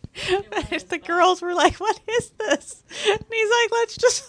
the 0.70 0.80
fun. 0.80 1.00
girls 1.00 1.42
were 1.42 1.54
like, 1.54 1.80
"What 1.80 2.00
is 2.08 2.32
this?" 2.32 2.84
And 3.08 3.26
he's 3.32 3.50
like, 3.50 3.72
"Let's 3.72 3.98
just 3.98 4.24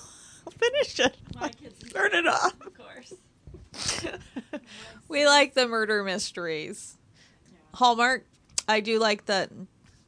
finish 0.58 1.00
it. 1.00 1.16
My 1.38 1.48
kids 1.48 1.92
Turn 1.92 2.14
it 2.14 2.26
off." 2.26 2.54
of 2.60 2.74
course. 2.76 3.14
we 5.08 5.26
like 5.26 5.54
the 5.54 5.66
murder 5.66 6.02
mysteries. 6.04 6.96
Hallmark. 7.74 8.24
I 8.68 8.80
do 8.80 8.98
like 8.98 9.26
the. 9.26 9.48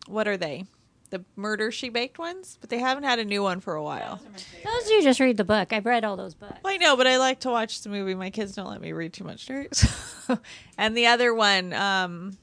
What 0.06 0.28
are 0.28 0.36
they? 0.36 0.64
The 1.10 1.24
murder 1.36 1.70
she 1.70 1.90
baked 1.90 2.18
ones, 2.18 2.58
but 2.60 2.70
they 2.70 2.78
haven't 2.80 3.04
had 3.04 3.18
a 3.20 3.24
new 3.24 3.42
one 3.42 3.60
for 3.60 3.74
a 3.74 3.82
while. 3.82 4.20
those 4.64 4.90
you 4.90 5.00
just 5.02 5.20
read 5.20 5.36
the 5.36 5.44
book 5.44 5.72
i've 5.72 5.86
read 5.86 6.04
all 6.04 6.16
those 6.16 6.34
books 6.34 6.58
I 6.64 6.76
know, 6.78 6.96
but 6.96 7.06
I 7.06 7.18
like 7.18 7.40
to 7.40 7.50
watch 7.50 7.82
the 7.82 7.88
movie. 7.88 8.14
My 8.16 8.30
kids 8.30 8.54
don't 8.56 8.68
let 8.68 8.80
me 8.80 8.90
read 8.92 9.12
too 9.12 9.22
much, 9.22 9.46
Jerry. 9.46 9.68
So- 9.72 10.38
and 10.78 10.96
the 10.96 11.06
other 11.06 11.32
one, 11.32 11.72
um, 11.72 12.36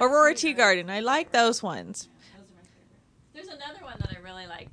Aurora 0.00 0.34
Tea 0.34 0.54
Garden. 0.54 0.90
I 0.90 1.00
like 1.00 1.30
those 1.30 1.62
ones. 1.62 2.08
Those 2.34 2.48
are 2.50 2.54
my 2.56 2.62
favorite. 2.62 2.98
There's 3.34 3.48
another 3.48 3.84
one 3.84 3.94
that 4.00 4.16
I 4.16 4.20
really 4.24 4.46
like 4.46 4.68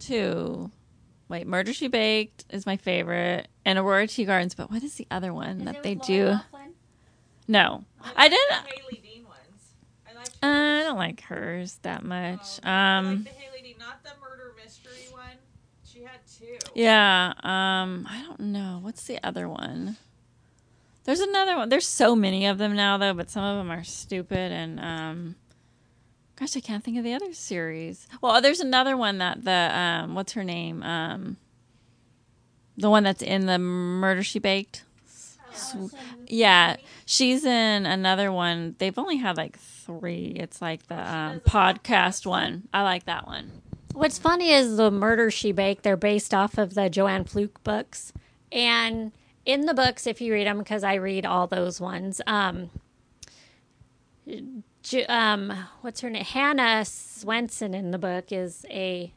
too. 0.00 0.70
Wait, 1.28 1.46
Murder 1.46 1.72
She 1.72 1.88
Baked 1.88 2.44
is 2.50 2.66
my 2.66 2.76
favorite, 2.76 3.48
and 3.64 3.78
Aurora 3.78 4.06
Tea 4.06 4.24
Gardens. 4.24 4.54
But 4.54 4.70
what 4.70 4.82
is 4.82 4.94
the 4.96 5.06
other 5.10 5.32
one 5.32 5.64
that 5.66 5.82
they 5.82 5.94
do? 5.94 6.36
No, 7.48 7.84
I 8.16 8.28
didn't. 8.28 8.66
Hailey 8.66 9.00
Dean 9.02 9.24
ones. 9.24 9.74
I 10.10 10.14
like. 10.14 10.28
Uh, 10.42 10.46
I 10.46 10.82
don't 10.82 10.98
like 10.98 11.20
hers 11.22 11.78
that 11.82 12.02
much. 12.02 12.64
Um, 12.64 13.24
the 13.24 13.30
Hailey 13.30 13.62
not 13.78 14.02
the 14.02 14.10
murder 14.20 14.54
mystery 14.62 15.08
one. 15.10 15.36
She 15.84 16.02
had 16.02 16.20
two. 16.38 16.58
yeah. 16.74 17.32
Um, 17.42 18.06
I 18.10 18.22
don't 18.22 18.40
know. 18.40 18.78
What's 18.80 19.04
the 19.04 19.18
other 19.24 19.48
one? 19.48 19.96
There's 21.04 21.20
another 21.20 21.56
one. 21.56 21.68
There's 21.68 21.86
so 21.86 22.14
many 22.14 22.46
of 22.46 22.58
them 22.58 22.76
now, 22.76 22.96
though, 22.96 23.12
but 23.12 23.28
some 23.30 23.42
of 23.44 23.56
them 23.58 23.70
are 23.70 23.84
stupid 23.84 24.52
and 24.52 24.80
um. 24.80 25.36
Gosh, 26.36 26.56
I 26.56 26.60
can't 26.60 26.82
think 26.82 26.96
of 26.98 27.04
the 27.04 27.14
other 27.14 27.34
series. 27.34 28.08
Well, 28.20 28.40
there's 28.40 28.60
another 28.60 28.96
one 28.96 29.18
that 29.18 29.44
the 29.44 29.70
um, 29.72 30.14
what's 30.14 30.32
her 30.32 30.42
name? 30.42 30.82
Um, 30.82 31.36
the 32.76 32.90
one 32.90 33.04
that's 33.04 33.22
in 33.22 33.46
the 33.46 33.58
Murder 33.58 34.22
She 34.22 34.38
Baked. 34.38 34.84
Yeah, 36.26 36.76
she's 37.04 37.44
in 37.44 37.84
another 37.84 38.32
one. 38.32 38.74
They've 38.78 38.98
only 38.98 39.18
had 39.18 39.36
like 39.36 39.58
three. 40.00 40.32
It's 40.36 40.60
like 40.60 40.86
the 40.86 40.94
um, 40.96 41.40
podcast 41.40 42.26
one. 42.26 42.68
I 42.72 42.82
like 42.82 43.04
that 43.04 43.26
one. 43.26 43.50
What's 43.94 44.18
funny 44.18 44.50
is 44.50 44.76
the 44.76 44.90
murder 44.90 45.30
she 45.30 45.52
baked. 45.52 45.82
They're 45.82 45.96
based 45.96 46.32
off 46.32 46.56
of 46.58 46.74
the 46.74 46.88
Joanne 46.88 47.24
Fluke 47.24 47.62
books, 47.62 48.12
and 48.50 49.12
in 49.44 49.66
the 49.66 49.74
books, 49.74 50.06
if 50.06 50.20
you 50.20 50.32
read 50.32 50.46
them, 50.46 50.58
because 50.58 50.84
I 50.84 50.94
read 50.94 51.26
all 51.26 51.46
those 51.46 51.80
ones. 51.80 52.20
Um, 52.26 52.70
Ju- 54.82 55.04
um, 55.08 55.52
what's 55.80 56.00
her 56.00 56.10
name? 56.10 56.24
Hannah 56.24 56.82
Swensen 56.84 57.74
in 57.74 57.90
the 57.90 57.98
book 57.98 58.32
is 58.32 58.64
a 58.70 59.12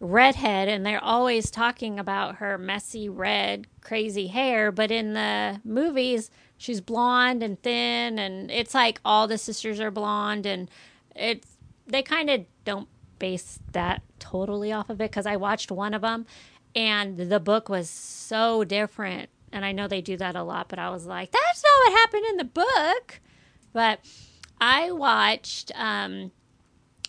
redhead, 0.00 0.68
and 0.68 0.84
they're 0.86 1.02
always 1.02 1.50
talking 1.50 1.98
about 1.98 2.36
her 2.36 2.56
messy 2.58 3.08
red, 3.08 3.66
crazy 3.80 4.28
hair. 4.28 4.72
But 4.72 4.90
in 4.90 5.14
the 5.14 5.60
movies, 5.64 6.30
she's 6.58 6.80
blonde 6.80 7.42
and 7.42 7.60
thin, 7.62 8.18
and 8.18 8.50
it's 8.50 8.74
like 8.74 9.00
all 9.04 9.26
the 9.26 9.38
sisters 9.38 9.80
are 9.80 9.90
blonde, 9.90 10.44
and 10.44 10.70
it's 11.16 11.46
they 11.86 12.02
kind 12.02 12.28
of 12.28 12.44
don't 12.64 12.88
base 13.18 13.58
that 13.72 14.02
totally 14.18 14.72
off 14.72 14.90
of 14.90 15.00
it 15.00 15.10
because 15.10 15.26
I 15.26 15.36
watched 15.36 15.70
one 15.70 15.94
of 15.94 16.02
them, 16.02 16.26
and 16.74 17.16
the 17.16 17.40
book 17.40 17.68
was 17.68 17.88
so 17.88 18.64
different. 18.64 19.30
And 19.50 19.64
I 19.64 19.72
know 19.72 19.88
they 19.88 20.02
do 20.02 20.18
that 20.18 20.36
a 20.36 20.42
lot, 20.42 20.68
but 20.68 20.78
I 20.78 20.90
was 20.90 21.06
like, 21.06 21.30
that's 21.30 21.64
not 21.64 21.90
what 21.90 21.98
happened 22.00 22.24
in 22.28 22.36
the 22.36 22.44
book. 22.44 23.20
But 23.72 24.00
I 24.60 24.92
watched, 24.92 25.72
um, 25.74 26.32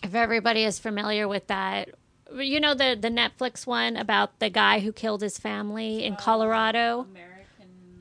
if 0.02 0.14
everybody 0.14 0.64
is 0.64 0.78
familiar 0.78 1.28
with 1.28 1.48
that, 1.48 1.90
you 2.34 2.60
know 2.60 2.74
the 2.74 2.96
the 2.98 3.08
Netflix 3.08 3.66
one 3.66 3.96
about 3.96 4.38
the 4.38 4.48
guy 4.48 4.78
who 4.80 4.92
killed 4.92 5.20
his 5.20 5.36
family 5.36 6.04
in 6.04 6.16
Colorado, 6.16 7.06
American. 7.10 7.29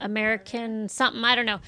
American 0.01 0.89
something. 0.89 1.23
I 1.23 1.35
don't 1.35 1.45
know. 1.45 1.59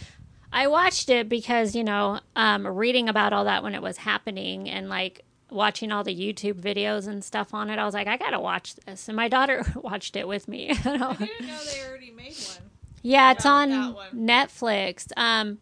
I 0.53 0.67
watched 0.67 1.09
it 1.09 1.29
because 1.29 1.75
you 1.75 1.83
know, 1.83 2.19
um, 2.35 2.67
reading 2.67 3.09
about 3.09 3.33
all 3.33 3.45
that 3.45 3.63
when 3.63 3.73
it 3.75 3.81
was 3.81 3.97
happening 3.97 4.69
and 4.69 4.89
like 4.89 5.23
watching 5.49 5.91
all 5.91 6.03
the 6.03 6.15
YouTube 6.15 6.61
videos 6.61 7.07
and 7.07 7.23
stuff 7.23 7.53
on 7.53 7.69
it. 7.69 7.77
I 7.77 7.85
was 7.85 7.93
like, 7.93 8.07
I 8.07 8.17
gotta 8.17 8.39
watch 8.39 8.75
this, 8.75 9.07
and 9.07 9.15
my 9.15 9.27
daughter 9.27 9.65
watched 9.75 10.15
it 10.15 10.27
with 10.27 10.47
me. 10.47 10.69
I 10.71 10.73
didn't 10.73 10.97
know 10.97 11.15
they 11.17 11.87
already 11.87 12.11
made 12.11 12.35
one. 12.35 12.69
yeah, 13.01 13.31
it's 13.31 13.45
on. 13.45 13.69
Netflix. 14.13 15.07
Um, 15.17 15.59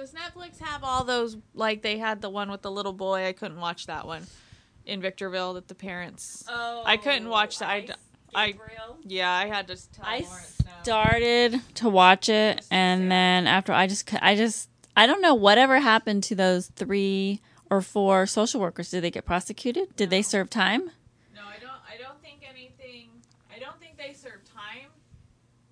does 0.00 0.12
Netflix 0.12 0.58
have 0.60 0.82
all 0.82 1.04
those? 1.04 1.36
Like 1.54 1.82
they 1.82 1.98
had 1.98 2.22
the 2.22 2.30
one 2.30 2.50
with 2.50 2.62
the 2.62 2.70
little 2.70 2.92
boy. 2.92 3.26
I 3.26 3.32
couldn't 3.32 3.60
watch 3.60 3.86
that 3.86 4.06
one 4.06 4.26
in 4.86 5.00
Victorville. 5.00 5.54
That 5.54 5.68
the 5.68 5.74
parents. 5.74 6.44
Oh, 6.48 6.82
I 6.84 6.96
couldn't 6.96 7.28
watch 7.28 7.58
that. 7.58 7.98
I. 8.34 8.54
Yeah, 9.04 9.30
I 9.30 9.46
had 9.46 9.68
to 9.68 9.92
tell 9.92 10.04
I 10.06 10.20
Lawrence 10.20 10.56
no. 10.59 10.59
Started 10.82 11.60
to 11.74 11.88
watch 11.88 12.28
it, 12.28 12.64
and 12.70 13.10
then 13.10 13.46
after 13.46 13.72
I 13.72 13.86
just, 13.86 14.12
I 14.22 14.36
just, 14.36 14.68
I 14.96 15.06
don't 15.06 15.22
know 15.22 15.34
whatever 15.34 15.78
happened 15.80 16.22
to 16.24 16.34
those 16.34 16.68
three 16.68 17.40
or 17.70 17.80
four 17.80 18.26
social 18.26 18.60
workers. 18.60 18.90
Did 18.90 19.02
they 19.02 19.10
get 19.10 19.24
prosecuted? 19.24 19.94
Did 19.96 20.10
they 20.10 20.22
serve 20.22 20.50
time? 20.50 20.90
No, 21.34 21.42
I 21.42 21.58
don't. 21.60 21.70
I 21.88 21.96
don't 22.02 22.20
think 22.22 22.40
anything. 22.48 23.08
I 23.54 23.58
don't 23.58 23.78
think 23.80 23.96
they 23.96 24.12
served 24.12 24.46
time. 24.46 24.88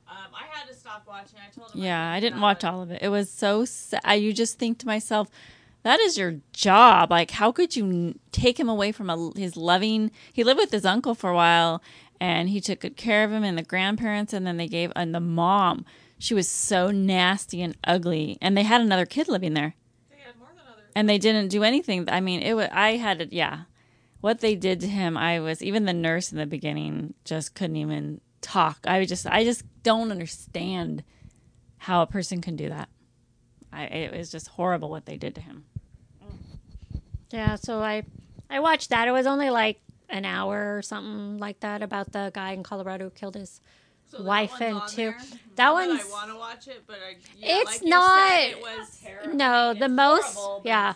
Um, 0.08 0.32
I 0.34 0.46
had 0.56 0.68
to 0.68 0.74
stop 0.74 1.04
watching. 1.06 1.38
I 1.46 1.50
told 1.50 1.72
him. 1.72 1.82
Yeah, 1.82 2.10
I 2.10 2.16
couldn't 2.16 2.32
didn't 2.32 2.42
watch 2.42 2.60
that. 2.60 2.72
all 2.72 2.82
of 2.82 2.90
it. 2.90 3.02
It 3.02 3.08
was 3.08 3.30
so 3.30 3.64
sad. 3.64 4.16
You 4.16 4.32
just 4.32 4.58
think 4.58 4.78
to 4.78 4.86
myself, 4.86 5.28
that 5.82 6.00
is 6.00 6.16
your 6.18 6.36
job. 6.52 7.10
Like, 7.10 7.32
how 7.32 7.52
could 7.52 7.76
you 7.76 8.18
take 8.32 8.58
him 8.58 8.68
away 8.68 8.92
from 8.92 9.10
a, 9.10 9.32
his 9.36 9.56
loving? 9.56 10.10
He 10.32 10.44
lived 10.44 10.58
with 10.58 10.70
his 10.70 10.84
uncle 10.84 11.14
for 11.14 11.30
a 11.30 11.34
while, 11.34 11.82
and 12.20 12.48
he 12.48 12.60
took 12.60 12.80
good 12.80 12.96
care 12.96 13.24
of 13.24 13.30
him, 13.32 13.44
and 13.44 13.56
the 13.58 13.62
grandparents, 13.62 14.32
and 14.32 14.46
then 14.46 14.56
they 14.56 14.68
gave, 14.68 14.92
and 14.96 15.14
the 15.14 15.20
mom. 15.20 15.84
She 16.18 16.34
was 16.34 16.48
so 16.48 16.90
nasty 16.90 17.62
and 17.62 17.76
ugly, 17.84 18.38
and 18.42 18.56
they 18.56 18.64
had 18.64 18.80
another 18.80 19.06
kid 19.06 19.28
living 19.28 19.54
there, 19.54 19.74
They 20.10 20.16
had 20.18 20.36
more 20.36 20.48
than 20.48 20.64
other. 20.72 20.82
and 20.96 21.08
they 21.08 21.18
didn't 21.18 21.48
do 21.48 21.62
anything. 21.62 22.08
I 22.08 22.20
mean, 22.20 22.42
it 22.42 22.54
was. 22.54 22.68
I 22.72 22.96
had 22.96 23.20
it. 23.20 23.32
Yeah, 23.32 23.62
what 24.20 24.40
they 24.40 24.56
did 24.56 24.80
to 24.80 24.88
him, 24.88 25.16
I 25.16 25.38
was 25.38 25.62
even 25.62 25.84
the 25.84 25.92
nurse 25.92 26.32
in 26.32 26.38
the 26.38 26.46
beginning 26.46 27.14
just 27.24 27.54
couldn't 27.54 27.76
even 27.76 28.20
talk. 28.40 28.78
I 28.84 29.04
just, 29.04 29.26
I 29.28 29.44
just 29.44 29.62
don't 29.84 30.10
understand 30.10 31.04
how 31.78 32.02
a 32.02 32.06
person 32.06 32.40
can 32.40 32.56
do 32.56 32.68
that. 32.68 32.88
I, 33.72 33.84
it 33.84 34.16
was 34.16 34.30
just 34.32 34.48
horrible 34.48 34.90
what 34.90 35.06
they 35.06 35.16
did 35.18 35.36
to 35.36 35.40
him. 35.40 35.66
Yeah, 37.30 37.56
so 37.56 37.80
I 37.80 38.02
I 38.50 38.60
watched 38.60 38.90
that. 38.90 39.06
It 39.06 39.12
was 39.12 39.26
only 39.26 39.50
like 39.50 39.80
an 40.08 40.24
hour 40.24 40.76
or 40.76 40.82
something 40.82 41.38
like 41.38 41.60
that 41.60 41.82
about 41.82 42.12
the 42.12 42.30
guy 42.34 42.52
in 42.52 42.62
Colorado 42.62 43.04
who 43.04 43.10
killed 43.10 43.34
his 43.34 43.60
So 44.06 44.22
wife 44.22 44.60
and 44.60 44.80
two. 44.88 45.12
That 45.56 45.72
one's 45.72 46.00
I 46.00 46.08
want 46.10 46.30
to 46.30 46.36
watch 46.36 46.68
it, 46.68 46.84
but 46.86 46.96
I. 46.96 47.16
Yeah, 47.36 47.60
It's 47.60 47.82
like 47.82 47.88
not- 47.88 48.28
Said, 48.30 48.50
it 48.50 48.60
was. 48.60 49.34
no 49.34 49.74
the 49.74 49.88
most 49.88 50.38
yeah 50.64 50.94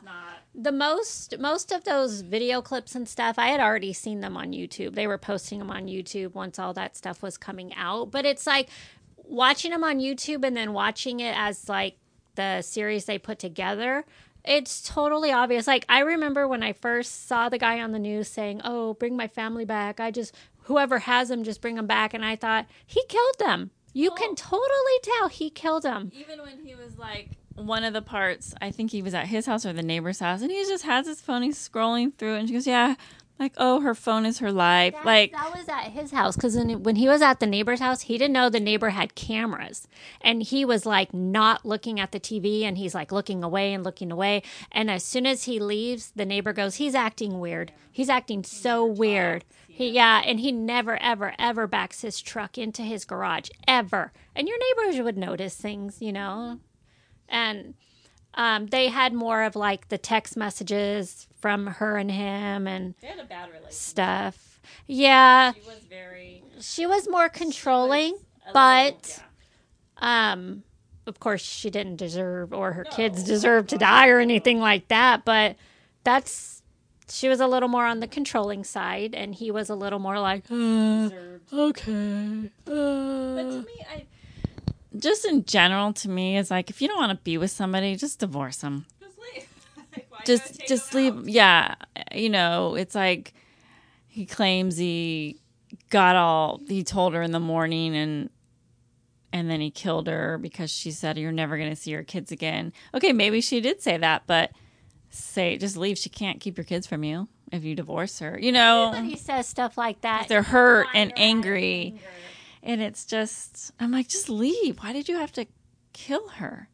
the 0.54 0.72
most 0.72 1.38
most 1.38 1.72
of 1.72 1.84
those 1.84 2.20
video 2.20 2.60
clips 2.60 2.94
and 2.94 3.08
stuff 3.08 3.38
i 3.38 3.46
had 3.48 3.58
already 3.58 3.92
seen 3.94 4.20
them 4.20 4.36
on 4.36 4.52
youtube 4.52 4.94
they 4.94 5.06
were 5.06 5.16
posting 5.16 5.58
them 5.58 5.70
on 5.70 5.86
youtube 5.86 6.34
once 6.34 6.58
all 6.58 6.74
that 6.74 6.94
stuff 6.94 7.22
was 7.22 7.38
coming 7.38 7.72
out 7.74 8.10
but 8.10 8.26
it's 8.26 8.46
like 8.46 8.68
watching 9.16 9.70
them 9.70 9.82
on 9.82 9.98
youtube 9.98 10.44
and 10.44 10.54
then 10.54 10.74
watching 10.74 11.20
it 11.20 11.34
as 11.38 11.70
like 11.70 11.96
the 12.34 12.60
series 12.60 13.06
they 13.06 13.18
put 13.18 13.38
together 13.38 14.04
it's 14.44 14.82
totally 14.82 15.30
obvious. 15.32 15.66
Like 15.66 15.84
i 15.88 16.00
remember 16.00 16.46
when 16.48 16.62
i 16.62 16.72
first 16.72 17.26
saw 17.26 17.48
the 17.48 17.58
guy 17.58 17.80
on 17.80 17.92
the 17.92 17.98
news 17.98 18.28
saying 18.28 18.60
oh 18.64 18.94
bring 18.94 19.16
my 19.16 19.28
family 19.28 19.64
back. 19.64 20.00
I 20.00 20.10
just 20.10 20.34
whoever 20.64 21.00
has 21.00 21.28
them 21.28 21.44
just 21.44 21.60
bring 21.60 21.76
them 21.76 21.86
back. 21.86 22.14
And 22.14 22.24
i 22.24 22.36
thought 22.36 22.66
he 22.86 23.02
killed 23.08 23.38
them. 23.38 23.70
You 23.92 24.10
can 24.12 24.34
totally 24.34 24.98
tell 25.02 25.28
he 25.28 25.50
killed 25.50 25.82
them 25.82 26.10
Even 26.14 26.40
when 26.40 26.64
he 26.64 26.74
was 26.74 26.98
like 26.98 27.30
one 27.54 27.84
of 27.84 27.92
the 27.92 28.02
parts, 28.02 28.54
I 28.62 28.70
think 28.70 28.90
he 28.90 29.02
was 29.02 29.12
at 29.14 29.26
his 29.26 29.44
house 29.46 29.66
or 29.66 29.72
the 29.74 29.82
neighbor's 29.82 30.20
house, 30.20 30.40
and 30.40 30.50
he 30.50 30.64
just 30.64 30.84
has 30.84 31.06
his 31.06 31.20
phone. 31.20 31.42
He's 31.42 31.58
scrolling 31.68 32.14
through, 32.16 32.36
and 32.36 32.48
she 32.48 32.54
goes, 32.54 32.66
"Yeah, 32.66 32.94
like 33.38 33.52
oh, 33.56 33.80
her 33.80 33.94
phone 33.94 34.24
is 34.24 34.38
her 34.38 34.52
life." 34.52 34.94
That- 34.94 35.04
like 35.06 35.32
that 35.32 35.54
was 35.56 35.68
at 35.68 35.90
his 35.92 36.10
house 36.10 36.36
because 36.36 36.56
when 36.56 36.96
he 36.96 37.08
was 37.08 37.22
at 37.22 37.40
the 37.40 37.46
neighbor's 37.46 37.80
house, 37.80 38.02
he 38.02 38.18
didn't 38.18 38.32
know 38.32 38.48
the 38.48 38.60
neighbor 38.60 38.90
had 38.90 39.14
cameras, 39.14 39.88
and 40.20 40.42
he 40.42 40.64
was 40.64 40.86
like 40.86 41.12
not 41.12 41.64
looking 41.64 41.98
at 41.98 42.12
the 42.12 42.20
TV, 42.20 42.62
and 42.62 42.78
he's 42.78 42.94
like 42.94 43.10
looking 43.12 43.42
away 43.42 43.72
and 43.72 43.84
looking 43.84 44.12
away. 44.12 44.42
And 44.70 44.90
as 44.90 45.04
soon 45.04 45.26
as 45.26 45.44
he 45.44 45.58
leaves, 45.58 46.12
the 46.14 46.26
neighbor 46.26 46.52
goes, 46.52 46.76
"He's 46.76 46.94
acting 46.94 47.40
weird. 47.40 47.72
He's 47.90 48.08
acting 48.08 48.44
so 48.44 48.84
weird." 48.84 49.44
He 49.68 49.88
yeah, 49.90 50.22
and 50.24 50.38
he 50.40 50.52
never 50.52 51.00
ever 51.02 51.34
ever 51.38 51.66
backs 51.66 52.02
his 52.02 52.20
truck 52.20 52.58
into 52.58 52.82
his 52.82 53.04
garage 53.04 53.48
ever. 53.66 54.12
And 54.36 54.46
your 54.46 54.58
neighbors 54.58 55.02
would 55.02 55.16
notice 55.18 55.56
things, 55.56 56.00
you 56.00 56.12
know, 56.12 56.60
and. 57.28 57.74
Um, 58.34 58.66
they 58.66 58.88
had 58.88 59.12
more 59.12 59.42
of 59.42 59.54
like 59.56 59.88
the 59.88 59.98
text 59.98 60.36
messages 60.36 61.28
from 61.40 61.66
her 61.66 61.96
and 61.96 62.10
him 62.10 62.66
and 62.66 62.94
they 63.00 63.08
had 63.08 63.18
a 63.18 63.24
bad 63.24 63.48
relationship. 63.48 63.72
stuff. 63.72 64.60
Yeah, 64.86 65.52
She 65.52 65.60
was 65.60 65.78
very, 65.90 66.42
she 66.60 66.86
was 66.86 67.08
more 67.08 67.28
controlling, 67.28 68.16
but 68.52 69.22
um 69.98 70.62
of 71.06 71.18
course 71.20 71.42
she 71.42 71.68
didn't 71.68 71.96
deserve 71.96 72.52
or 72.52 72.72
her 72.72 72.84
kids 72.84 73.22
deserve 73.24 73.66
to 73.68 73.76
die 73.78 74.08
or 74.08 74.18
anything 74.20 74.60
like 74.60 74.88
that, 74.88 75.24
but 75.24 75.56
that's 76.04 76.62
she 77.10 77.28
was 77.28 77.40
a 77.40 77.46
little 77.46 77.68
more 77.68 77.84
on 77.84 78.00
the 78.00 78.06
controlling 78.06 78.64
side 78.64 79.14
and 79.14 79.34
he 79.34 79.50
was 79.50 79.68
a 79.68 79.74
little 79.74 79.98
more 79.98 80.18
like 80.18 80.44
uh, 80.50 81.10
okay. 81.52 82.50
But 82.64 82.72
Uh. 82.72 83.50
to 83.50 83.64
me, 83.66 83.84
I 83.90 84.04
just 84.98 85.24
in 85.24 85.44
general, 85.44 85.92
to 85.94 86.08
me, 86.08 86.36
it's 86.38 86.50
like 86.50 86.70
if 86.70 86.82
you 86.82 86.88
don't 86.88 86.98
want 86.98 87.10
to 87.10 87.22
be 87.22 87.38
with 87.38 87.50
somebody, 87.50 87.96
just 87.96 88.18
divorce 88.18 88.58
them. 88.58 88.86
Just 89.00 89.18
leave. 89.18 89.48
Like, 89.94 90.24
just 90.24 90.66
just 90.66 90.94
leave 90.94 91.14
out? 91.14 91.28
yeah 91.28 91.74
you 92.14 92.30
know 92.30 92.76
it's 92.76 92.94
like 92.94 93.34
he 94.08 94.24
claims 94.24 94.78
he 94.78 95.38
got 95.90 96.16
all 96.16 96.60
he 96.66 96.82
told 96.82 97.12
her 97.12 97.20
in 97.20 97.32
the 97.32 97.40
morning 97.40 97.94
and 97.94 98.30
and 99.32 99.50
then 99.50 99.60
he 99.60 99.70
killed 99.70 100.06
her 100.06 100.38
because 100.38 100.70
she 100.70 100.90
said 100.90 101.18
you're 101.18 101.32
never 101.32 101.56
going 101.58 101.70
to 101.70 101.76
see 101.76 101.90
your 101.90 102.04
kids 102.04 102.32
again 102.32 102.72
okay 102.94 103.12
maybe 103.12 103.40
she 103.40 103.60
did 103.60 103.82
say 103.82 103.96
that 103.96 104.22
but 104.26 104.50
say 105.10 105.58
just 105.58 105.76
leave 105.76 105.98
she 105.98 106.08
can't 106.08 106.40
keep 106.40 106.56
your 106.56 106.64
kids 106.64 106.86
from 106.86 107.04
you 107.04 107.28
if 107.50 107.64
you 107.64 107.74
divorce 107.74 108.18
her 108.18 108.38
you 108.40 108.52
know 108.52 108.92
he 108.92 109.16
says 109.16 109.46
stuff 109.46 109.76
like 109.76 110.00
that. 110.02 110.26
they're 110.28 110.42
hurt 110.42 110.86
and 110.94 111.12
angry 111.16 111.88
and 111.88 112.00
it's 112.80 113.04
just 113.04 113.72
i'm 113.80 113.90
like 113.90 114.08
just 114.08 114.28
leave. 114.28 114.78
Why 114.78 114.92
did 114.92 115.08
you 115.08 115.16
have 115.16 115.32
to 115.32 115.46
kill 115.92 116.28
her? 116.28 116.68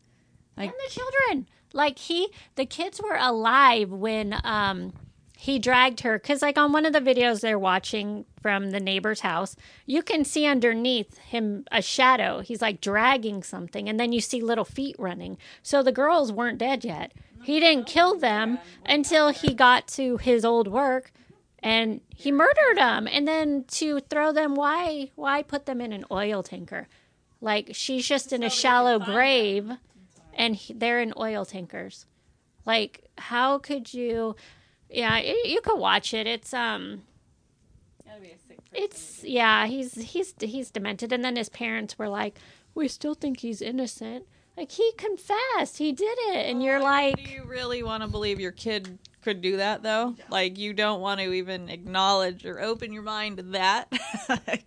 Like 0.56 0.70
and 0.70 0.78
the 0.86 0.92
children. 0.92 1.48
Like 1.72 1.98
he 1.98 2.28
the 2.56 2.66
kids 2.66 3.00
were 3.02 3.16
alive 3.18 3.90
when 3.90 4.38
um 4.44 4.92
he 5.36 5.58
dragged 5.58 6.00
her. 6.00 6.18
Because 6.18 6.42
like 6.42 6.58
on 6.58 6.72
one 6.72 6.84
of 6.84 6.92
the 6.92 7.00
videos 7.00 7.40
they're 7.40 7.58
watching 7.58 8.24
from 8.42 8.70
the 8.70 8.80
neighbor's 8.80 9.20
house 9.20 9.54
you 9.86 10.02
can 10.02 10.24
see 10.24 10.46
underneath 10.46 11.18
him 11.18 11.64
a 11.72 11.80
shadow. 11.80 12.40
He's 12.40 12.60
like 12.60 12.80
dragging 12.80 13.42
something. 13.42 13.88
And 13.88 13.98
then 13.98 14.12
you 14.12 14.20
see 14.20 14.40
little 14.40 14.64
feet 14.64 14.96
running. 14.98 15.38
So 15.62 15.82
the 15.82 15.92
girls 15.92 16.32
weren't 16.32 16.58
dead 16.58 16.84
yet. 16.84 17.12
He 17.44 17.60
didn't 17.60 17.86
kill 17.86 18.18
them 18.18 18.58
until 18.84 19.30
he 19.30 19.54
got 19.54 19.86
to 19.88 20.16
his 20.18 20.44
old 20.44 20.68
work 20.68 21.12
and 21.62 22.00
he 22.14 22.30
murdered 22.30 22.76
them 22.76 23.08
and 23.10 23.26
then 23.26 23.64
to 23.64 24.00
throw 24.00 24.32
them 24.32 24.54
why 24.54 25.10
why 25.16 25.42
put 25.42 25.66
them 25.66 25.80
in 25.80 25.92
an 25.92 26.04
oil 26.10 26.42
tanker 26.42 26.86
like 27.40 27.70
she's 27.72 28.06
just 28.06 28.32
in 28.32 28.42
a 28.42 28.50
shallow 28.50 28.98
grave 28.98 29.72
and 30.38 30.54
he, 30.56 30.72
they're 30.72 31.00
in 31.00 31.12
oil 31.18 31.44
tankers. 31.44 32.06
Like, 32.64 33.04
how 33.18 33.58
could 33.58 33.92
you? 33.92 34.36
Yeah, 34.88 35.14
y 35.14 35.42
you 35.44 35.60
could 35.60 35.78
watch 35.78 36.14
it. 36.14 36.26
It's 36.26 36.54
um, 36.54 37.02
it's 38.72 39.24
yeah. 39.24 39.66
He's 39.66 39.94
he's 39.94 40.34
he's 40.40 40.70
demented, 40.70 41.12
and 41.12 41.24
then 41.24 41.36
his 41.36 41.48
parents 41.48 41.98
were 41.98 42.08
like, 42.08 42.38
"We 42.74 42.88
still 42.88 43.14
think 43.14 43.40
he's 43.40 43.60
innocent." 43.60 44.26
Like 44.56 44.72
he 44.72 44.92
confessed, 44.96 45.78
he 45.78 45.92
did 45.92 46.18
it, 46.30 46.46
and 46.50 46.62
you're 46.62 46.80
like, 46.80 47.16
Do 47.16 47.30
you 47.30 47.44
really 47.44 47.84
want 47.84 48.02
to 48.02 48.08
believe 48.08 48.40
your 48.40 48.50
kid 48.50 48.98
could 49.28 49.42
do 49.42 49.58
that 49.58 49.82
though? 49.82 50.14
Like 50.30 50.56
you 50.56 50.72
don't 50.72 51.02
want 51.02 51.20
to 51.20 51.32
even 51.34 51.68
acknowledge 51.68 52.46
or 52.46 52.60
open 52.60 52.92
your 52.94 53.02
mind 53.02 53.36
to 53.36 53.42
that. 53.42 53.92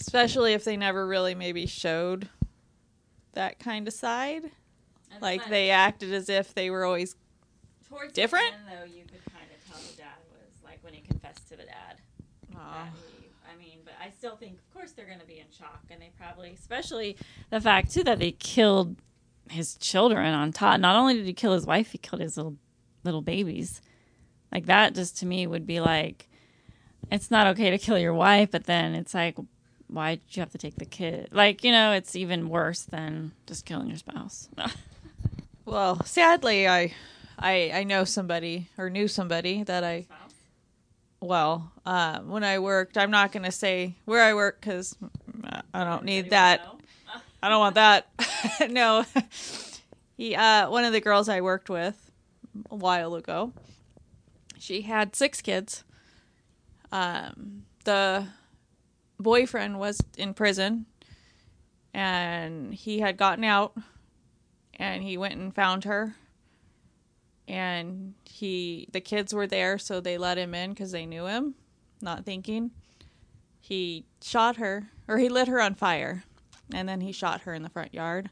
Especially 0.00 0.54
if 0.54 0.64
they 0.64 0.76
never 0.76 1.06
really 1.06 1.36
maybe 1.36 1.66
showed 1.66 2.28
that 3.34 3.60
kind 3.60 3.86
of 3.86 3.94
side. 3.94 4.50
Like 5.20 5.48
they 5.48 5.70
acted 5.70 6.12
as 6.12 6.28
if 6.28 6.52
they 6.52 6.68
were 6.68 6.84
always 6.84 7.14
Towards 7.88 8.12
Different? 8.12 8.52
End, 8.52 8.64
though, 8.66 8.84
you 8.84 9.04
could 9.04 9.24
kind 9.32 9.46
of 9.54 9.70
tell 9.70 9.80
the 9.80 9.96
dad 9.96 10.18
was 10.32 10.64
like 10.64 10.82
when 10.82 10.92
he 10.92 11.00
confessed 11.02 11.48
to 11.50 11.56
the 11.56 11.62
dad. 11.62 11.98
he, 13.20 13.28
I 13.48 13.56
mean, 13.56 13.78
but 13.84 13.94
I 14.04 14.10
still 14.10 14.34
think, 14.34 14.54
of 14.54 14.74
course, 14.74 14.90
they're 14.90 15.06
going 15.06 15.20
to 15.20 15.26
be 15.26 15.38
in 15.38 15.46
shock, 15.56 15.84
and 15.90 16.02
they 16.02 16.10
probably, 16.18 16.56
especially 16.58 17.16
the 17.50 17.60
fact 17.60 17.92
too 17.92 18.02
that 18.02 18.18
they 18.18 18.32
killed 18.32 18.96
his 19.48 19.76
children 19.76 20.34
on 20.34 20.50
top. 20.50 20.80
Not 20.80 20.96
only 20.96 21.14
did 21.14 21.26
he 21.26 21.32
kill 21.32 21.52
his 21.52 21.64
wife, 21.64 21.92
he 21.92 21.98
killed 21.98 22.20
his 22.20 22.36
little 22.36 22.56
little 23.06 23.22
babies. 23.22 23.80
Like 24.52 24.66
that, 24.66 24.94
just 24.94 25.18
to 25.18 25.26
me, 25.26 25.46
would 25.46 25.66
be 25.66 25.80
like, 25.80 26.28
it's 27.10 27.30
not 27.30 27.46
okay 27.48 27.70
to 27.70 27.78
kill 27.78 27.98
your 27.98 28.14
wife, 28.14 28.50
but 28.50 28.64
then 28.64 28.94
it's 28.94 29.14
like, 29.14 29.36
why 29.88 30.16
did 30.16 30.36
you 30.36 30.40
have 30.40 30.52
to 30.52 30.58
take 30.58 30.76
the 30.76 30.84
kid? 30.84 31.28
Like, 31.32 31.64
you 31.64 31.72
know, 31.72 31.92
it's 31.92 32.16
even 32.16 32.48
worse 32.48 32.82
than 32.82 33.32
just 33.46 33.64
killing 33.64 33.88
your 33.88 33.98
spouse. 33.98 34.48
Well, 35.66 36.00
sadly, 36.04 36.68
I, 36.68 36.94
I, 37.36 37.72
I 37.74 37.82
know 37.82 38.04
somebody 38.04 38.68
or 38.78 38.88
knew 38.88 39.08
somebody 39.08 39.64
that 39.64 39.82
I. 39.82 40.06
Well, 41.20 41.72
uh, 41.84 42.20
when 42.20 42.44
I 42.44 42.60
worked, 42.60 42.96
I'm 42.96 43.10
not 43.10 43.32
going 43.32 43.42
to 43.42 43.50
say 43.50 43.96
where 44.04 44.22
I 44.22 44.32
work 44.34 44.60
because 44.60 44.96
I 45.74 45.82
don't 45.82 46.04
need 46.04 46.30
that. 46.30 46.64
I 47.42 47.48
don't 47.48 47.58
want 47.58 47.74
that. 47.74 48.06
no. 48.70 49.04
he 50.16 50.36
uh 50.36 50.70
one 50.70 50.84
of 50.84 50.92
the 50.92 51.00
girls 51.00 51.28
I 51.28 51.40
worked 51.40 51.68
with 51.68 52.05
a 52.70 52.76
while 52.76 53.14
ago. 53.14 53.52
She 54.58 54.82
had 54.82 55.14
six 55.14 55.40
kids. 55.42 55.84
Um, 56.92 57.64
the 57.84 58.26
boyfriend 59.18 59.78
was 59.78 60.00
in 60.16 60.34
prison, 60.34 60.86
and 61.92 62.72
he 62.72 63.00
had 63.00 63.16
gotten 63.16 63.44
out, 63.44 63.76
and 64.74 65.02
he 65.02 65.16
went 65.16 65.34
and 65.34 65.54
found 65.54 65.84
her. 65.84 66.16
And 67.48 68.14
he, 68.24 68.88
the 68.92 69.00
kids 69.00 69.32
were 69.32 69.46
there, 69.46 69.78
so 69.78 70.00
they 70.00 70.18
let 70.18 70.38
him 70.38 70.54
in 70.54 70.70
because 70.70 70.92
they 70.92 71.06
knew 71.06 71.26
him, 71.26 71.54
not 72.00 72.24
thinking. 72.24 72.72
He 73.60 74.06
shot 74.22 74.56
her, 74.56 74.90
or 75.06 75.18
he 75.18 75.28
lit 75.28 75.48
her 75.48 75.60
on 75.60 75.74
fire, 75.74 76.24
and 76.72 76.88
then 76.88 77.00
he 77.00 77.12
shot 77.12 77.42
her 77.42 77.54
in 77.54 77.62
the 77.62 77.68
front 77.68 77.94
yard 77.94 78.30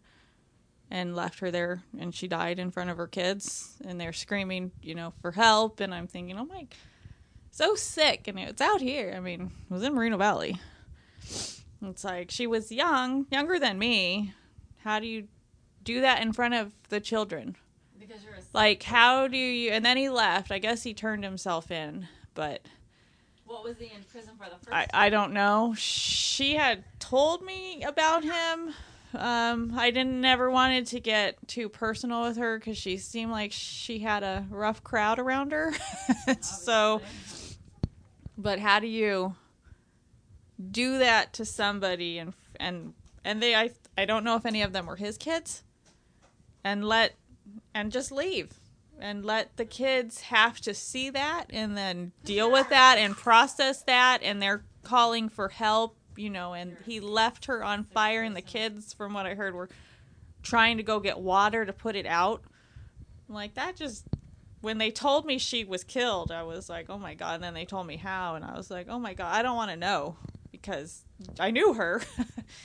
and 0.94 1.16
left 1.16 1.40
her 1.40 1.50
there 1.50 1.82
and 1.98 2.14
she 2.14 2.28
died 2.28 2.60
in 2.60 2.70
front 2.70 2.88
of 2.88 2.96
her 2.96 3.08
kids 3.08 3.74
and 3.84 4.00
they're 4.00 4.12
screaming 4.12 4.70
you 4.80 4.94
know 4.94 5.12
for 5.20 5.32
help 5.32 5.80
and 5.80 5.92
i'm 5.92 6.06
thinking 6.06 6.38
oh 6.38 6.44
my 6.44 6.68
so 7.50 7.74
sick 7.74 8.28
and 8.28 8.38
it's 8.38 8.60
out 8.60 8.80
here 8.80 9.12
i 9.16 9.18
mean 9.18 9.50
it 9.68 9.74
was 9.74 9.82
in 9.82 9.92
moreno 9.92 10.16
valley 10.16 10.56
it's 11.82 12.04
like 12.04 12.30
she 12.30 12.46
was 12.46 12.70
young 12.70 13.26
younger 13.32 13.58
than 13.58 13.76
me 13.76 14.32
how 14.84 15.00
do 15.00 15.08
you 15.08 15.26
do 15.82 16.00
that 16.00 16.22
in 16.22 16.32
front 16.32 16.54
of 16.54 16.72
the 16.90 17.00
children 17.00 17.56
Because 17.98 18.22
you're 18.22 18.34
a 18.34 18.42
like 18.52 18.84
how 18.84 19.26
do 19.26 19.36
you 19.36 19.72
and 19.72 19.84
then 19.84 19.96
he 19.96 20.08
left 20.08 20.52
i 20.52 20.60
guess 20.60 20.84
he 20.84 20.94
turned 20.94 21.24
himself 21.24 21.72
in 21.72 22.06
but 22.34 22.62
What 23.46 23.64
was 23.64 23.78
he 23.78 23.86
in 23.86 24.04
prison 24.04 24.34
for 24.38 24.44
the 24.44 24.56
first? 24.64 24.72
I, 24.72 24.86
I 24.92 25.08
don't 25.08 25.32
know. 25.32 25.74
She 25.76 26.54
had 26.54 26.82
told 26.98 27.44
me 27.44 27.82
about 27.82 28.24
him. 28.24 28.74
Um, 29.16 29.72
I 29.76 29.90
didn't 29.90 30.24
ever 30.24 30.50
wanted 30.50 30.86
to 30.88 31.00
get 31.00 31.36
too 31.46 31.68
personal 31.68 32.22
with 32.22 32.36
her 32.36 32.58
because 32.58 32.76
she 32.76 32.96
seemed 32.96 33.30
like 33.30 33.52
she 33.52 34.00
had 34.00 34.22
a 34.22 34.46
rough 34.50 34.82
crowd 34.82 35.18
around 35.18 35.52
her. 35.52 35.72
so, 36.40 37.00
but 38.36 38.58
how 38.58 38.80
do 38.80 38.86
you 38.86 39.34
do 40.70 40.98
that 40.98 41.32
to 41.34 41.44
somebody 41.44 42.18
and 42.18 42.32
and 42.56 42.94
and 43.24 43.42
they 43.42 43.54
I 43.54 43.70
I 43.96 44.04
don't 44.04 44.24
know 44.24 44.36
if 44.36 44.46
any 44.46 44.62
of 44.62 44.72
them 44.72 44.86
were 44.86 44.96
his 44.96 45.18
kids, 45.18 45.62
and 46.62 46.84
let 46.84 47.14
and 47.74 47.92
just 47.92 48.10
leave 48.10 48.50
and 49.00 49.24
let 49.24 49.56
the 49.56 49.64
kids 49.64 50.22
have 50.22 50.60
to 50.60 50.72
see 50.72 51.10
that 51.10 51.46
and 51.50 51.76
then 51.76 52.12
deal 52.24 52.50
with 52.50 52.68
that 52.68 52.96
and 52.96 53.16
process 53.16 53.82
that 53.82 54.20
and 54.22 54.40
they're 54.40 54.64
calling 54.82 55.28
for 55.28 55.48
help 55.48 55.96
you 56.16 56.30
know 56.30 56.52
and 56.52 56.76
he 56.86 57.00
left 57.00 57.46
her 57.46 57.62
on 57.64 57.84
fire 57.84 58.22
and 58.22 58.36
the 58.36 58.42
kids 58.42 58.92
from 58.92 59.12
what 59.14 59.26
i 59.26 59.34
heard 59.34 59.54
were 59.54 59.68
trying 60.42 60.76
to 60.76 60.82
go 60.82 61.00
get 61.00 61.18
water 61.18 61.64
to 61.64 61.72
put 61.72 61.96
it 61.96 62.06
out 62.06 62.42
I'm 63.28 63.34
like 63.34 63.54
that 63.54 63.76
just 63.76 64.04
when 64.60 64.78
they 64.78 64.90
told 64.90 65.26
me 65.26 65.38
she 65.38 65.64
was 65.64 65.84
killed 65.84 66.30
i 66.30 66.42
was 66.42 66.68
like 66.68 66.86
oh 66.88 66.98
my 66.98 67.14
god 67.14 67.36
and 67.36 67.44
then 67.44 67.54
they 67.54 67.64
told 67.64 67.86
me 67.86 67.96
how 67.96 68.34
and 68.34 68.44
i 68.44 68.56
was 68.56 68.70
like 68.70 68.86
oh 68.88 68.98
my 68.98 69.14
god 69.14 69.32
i 69.34 69.42
don't 69.42 69.56
want 69.56 69.70
to 69.70 69.76
know 69.76 70.16
because 70.52 71.04
i 71.40 71.50
knew 71.50 71.72
her 71.74 72.00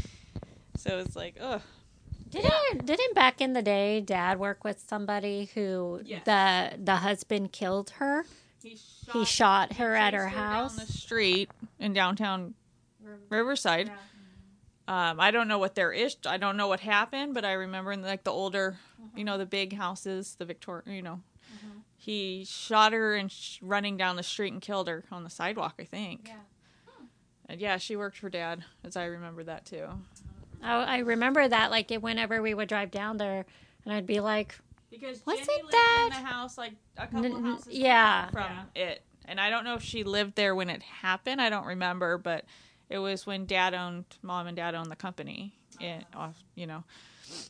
so 0.76 1.00
it's 1.00 1.16
like 1.16 1.36
ugh 1.42 1.62
Didn't 2.30 2.86
didn't 2.86 3.16
back 3.16 3.42
in 3.42 3.54
the 3.54 3.62
day 3.62 4.02
dad 4.02 4.40
work 4.40 4.64
with 4.64 4.80
somebody 4.88 5.50
who 5.56 6.02
Yes. 6.06 6.24
the 6.26 6.78
the 6.84 6.98
husband 6.98 7.52
killed 7.52 7.92
her? 7.98 8.26
he 8.62 8.78
He 9.14 9.26
shot 9.26 9.74
her 9.74 9.96
at 9.96 10.14
her 10.14 10.26
down 10.30 10.34
house. 10.34 10.76
the 10.76 10.86
street 10.92 11.50
in 11.80 11.94
downtown 11.94 12.54
Riverside. 13.30 13.92
Um, 14.88 15.20
I 15.20 15.30
don't 15.32 15.48
know 15.48 15.60
what 15.60 15.76
their 15.76 15.92
ish. 15.92 16.16
I 16.26 16.38
don't 16.38 16.58
know 16.58 16.68
what 16.68 16.80
happened, 16.80 17.34
but 17.36 17.46
I 17.46 17.54
remember 17.54 17.92
in 17.92 18.02
like 18.02 18.24
the 18.24 18.32
older, 18.32 18.78
you 19.16 19.24
know, 19.24 19.38
the 19.38 19.46
big 19.46 19.74
houses, 19.74 20.36
the 20.40 20.46
Victoria, 20.46 20.84
you 20.88 21.02
know, 21.04 21.22
he 21.96 22.44
shot 22.46 22.94
her 22.94 23.16
and 23.16 23.32
sh- 23.32 23.60
running 23.62 23.98
down 23.98 24.16
the 24.16 24.24
street 24.24 24.52
and 24.54 24.62
killed 24.62 24.88
her 24.88 25.04
on 25.12 25.24
the 25.24 25.30
sidewalk. 25.30 25.76
I 25.80 25.84
think. 25.84 26.30
Yeah. 26.30 26.34
And 27.48 27.60
yeah, 27.62 27.78
she 27.78 27.96
worked 27.96 28.18
for 28.18 28.30
Dad, 28.30 28.64
as 28.84 28.96
I 28.96 29.06
remember 29.06 29.44
that 29.44 29.66
too. 29.66 29.88
I, 30.64 30.74
I 30.84 30.98
remember 31.00 31.48
that 31.48 31.70
like 31.72 31.92
it, 31.92 32.02
whenever 32.02 32.42
we 32.42 32.54
would 32.54 32.70
drive 32.70 32.90
down 32.92 33.18
there, 33.18 33.46
and 33.86 33.94
I'd 33.94 34.06
be 34.08 34.20
like, 34.22 34.56
Because 34.90 35.24
Wasn't 35.26 35.46
Jenny 35.48 35.62
lived 35.64 35.74
that- 35.74 36.10
in 36.18 36.24
the 36.24 36.30
house 36.30 36.58
like 36.58 36.74
a 36.98 37.06
couple 37.08 37.26
N- 37.26 37.36
n- 37.36 37.44
houses 37.44 37.68
yeah. 37.74 38.22
down 38.24 38.32
from 38.32 38.52
it, 38.76 39.04
and 39.26 39.40
I 39.40 39.50
don't 39.52 39.64
know 39.66 39.76
if 39.76 39.84
she 39.84 40.04
lived 40.04 40.36
there 40.36 40.56
when 40.56 40.70
it 40.72 40.82
happened. 40.82 41.40
I 41.42 41.50
don't 41.52 41.66
remember, 41.68 42.18
but 42.18 42.46
it 42.90 42.98
was 42.98 43.26
when 43.26 43.46
Dad 43.46 43.74
owned, 43.74 44.06
Mom 44.22 44.48
and 44.48 44.58
Dad 44.58 44.76
owned 44.76 44.92
the 44.92 44.96
company. 44.96 45.54
It, 45.80 46.04
off, 46.14 46.36
you 46.56 46.68
know, 46.68 46.84